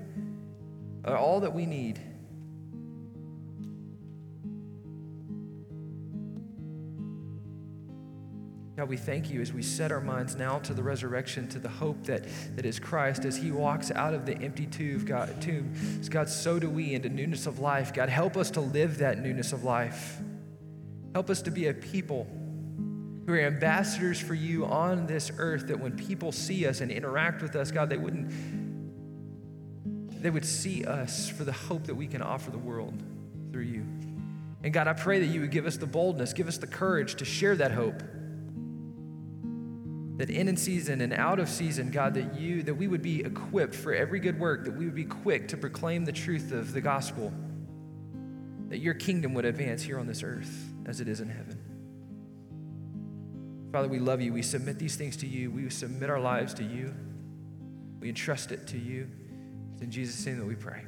or 1.04 1.14
all 1.14 1.40
that 1.40 1.52
we 1.52 1.66
need. 1.66 2.00
God, 8.78 8.88
we 8.88 8.96
thank 8.96 9.30
you 9.30 9.42
as 9.42 9.52
we 9.52 9.60
set 9.62 9.92
our 9.92 10.00
minds 10.00 10.36
now 10.36 10.58
to 10.60 10.72
the 10.72 10.82
resurrection, 10.82 11.48
to 11.48 11.58
the 11.58 11.68
hope 11.68 12.02
that, 12.04 12.24
that 12.56 12.64
is 12.64 12.78
Christ. 12.78 13.26
As 13.26 13.36
he 13.36 13.50
walks 13.50 13.90
out 13.90 14.14
of 14.14 14.24
the 14.24 14.38
empty 14.38 14.64
tomb, 14.64 15.04
God, 15.04 15.38
tomb, 15.42 15.74
God, 16.08 16.30
so 16.30 16.58
do 16.58 16.70
we 16.70 16.94
into 16.94 17.10
newness 17.10 17.46
of 17.46 17.58
life. 17.58 17.92
God, 17.92 18.08
help 18.08 18.38
us 18.38 18.50
to 18.52 18.62
live 18.62 18.96
that 18.98 19.18
newness 19.18 19.52
of 19.52 19.64
life. 19.64 20.18
Help 21.12 21.28
us 21.28 21.42
to 21.42 21.50
be 21.50 21.66
a 21.66 21.74
people 21.74 22.26
who 23.26 23.32
are 23.32 23.40
ambassadors 23.40 24.20
for 24.20 24.34
you 24.34 24.66
on 24.66 25.06
this 25.06 25.30
earth, 25.38 25.68
that 25.68 25.80
when 25.80 25.92
people 25.92 26.30
see 26.30 26.66
us 26.66 26.80
and 26.80 26.90
interact 26.90 27.40
with 27.42 27.56
us, 27.56 27.70
God, 27.70 27.88
they 27.88 27.96
wouldn't, 27.96 28.32
they 30.22 30.30
would 30.30 30.44
see 30.44 30.84
us 30.84 31.28
for 31.28 31.44
the 31.44 31.52
hope 31.52 31.84
that 31.84 31.94
we 31.94 32.06
can 32.06 32.20
offer 32.20 32.50
the 32.50 32.58
world 32.58 33.02
through 33.50 33.62
you. 33.62 33.86
And 34.62 34.72
God, 34.72 34.88
I 34.88 34.92
pray 34.92 35.20
that 35.20 35.26
you 35.26 35.40
would 35.40 35.50
give 35.50 35.66
us 35.66 35.76
the 35.76 35.86
boldness, 35.86 36.32
give 36.32 36.48
us 36.48 36.58
the 36.58 36.66
courage 36.66 37.16
to 37.16 37.24
share 37.24 37.56
that 37.56 37.72
hope. 37.72 38.02
That 40.16 40.30
in 40.30 40.48
and 40.48 40.58
season 40.58 41.00
and 41.00 41.12
out 41.12 41.40
of 41.40 41.48
season, 41.48 41.90
God, 41.90 42.14
that 42.14 42.38
you, 42.38 42.62
that 42.62 42.74
we 42.74 42.88
would 42.88 43.02
be 43.02 43.20
equipped 43.20 43.74
for 43.74 43.92
every 43.92 44.20
good 44.20 44.38
work, 44.38 44.64
that 44.64 44.76
we 44.76 44.84
would 44.84 44.94
be 44.94 45.04
quick 45.04 45.48
to 45.48 45.56
proclaim 45.56 46.04
the 46.04 46.12
truth 46.12 46.52
of 46.52 46.72
the 46.72 46.80
gospel, 46.80 47.32
that 48.68 48.78
your 48.78 48.94
kingdom 48.94 49.34
would 49.34 49.44
advance 49.44 49.82
here 49.82 49.98
on 49.98 50.06
this 50.06 50.22
earth 50.22 50.70
as 50.86 51.00
it 51.00 51.08
is 51.08 51.20
in 51.20 51.28
heaven. 51.28 51.63
Father, 53.74 53.88
we 53.88 53.98
love 53.98 54.20
you. 54.20 54.32
We 54.32 54.42
submit 54.42 54.78
these 54.78 54.94
things 54.94 55.16
to 55.16 55.26
you. 55.26 55.50
We 55.50 55.68
submit 55.68 56.08
our 56.08 56.20
lives 56.20 56.54
to 56.54 56.62
you. 56.62 56.94
We 57.98 58.08
entrust 58.08 58.52
it 58.52 58.68
to 58.68 58.78
you. 58.78 59.10
It's 59.72 59.82
in 59.82 59.90
Jesus' 59.90 60.24
name 60.24 60.38
that 60.38 60.46
we 60.46 60.54
pray. 60.54 60.84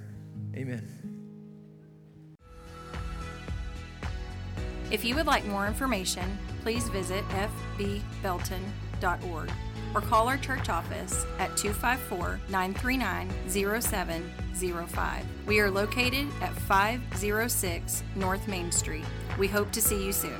Amen. 0.55 0.87
If 4.93 5.05
you 5.05 5.17
would 5.17 5.27
like 5.27 5.45
more 5.47 5.67
information, 5.67 6.39
please 6.63 6.89
visit 6.91 7.25
fbbelton.org 7.77 9.51
or 9.93 10.01
call 10.01 10.29
our 10.29 10.39
church 10.39 10.69
office 10.69 11.27
at 11.41 11.57
254 11.57 12.39
939 12.49 13.29
0705. 13.49 15.27
We 15.45 15.59
are 15.59 15.73
located 15.73 16.29
at 16.41 16.55
506 16.55 18.05
North 18.15 18.47
Main 18.47 18.71
Street. 18.71 19.07
We 19.41 19.49
hope 19.49 19.73
to 19.73 19.83
see 19.83 20.07
you 20.07 20.13
soon. 20.13 20.39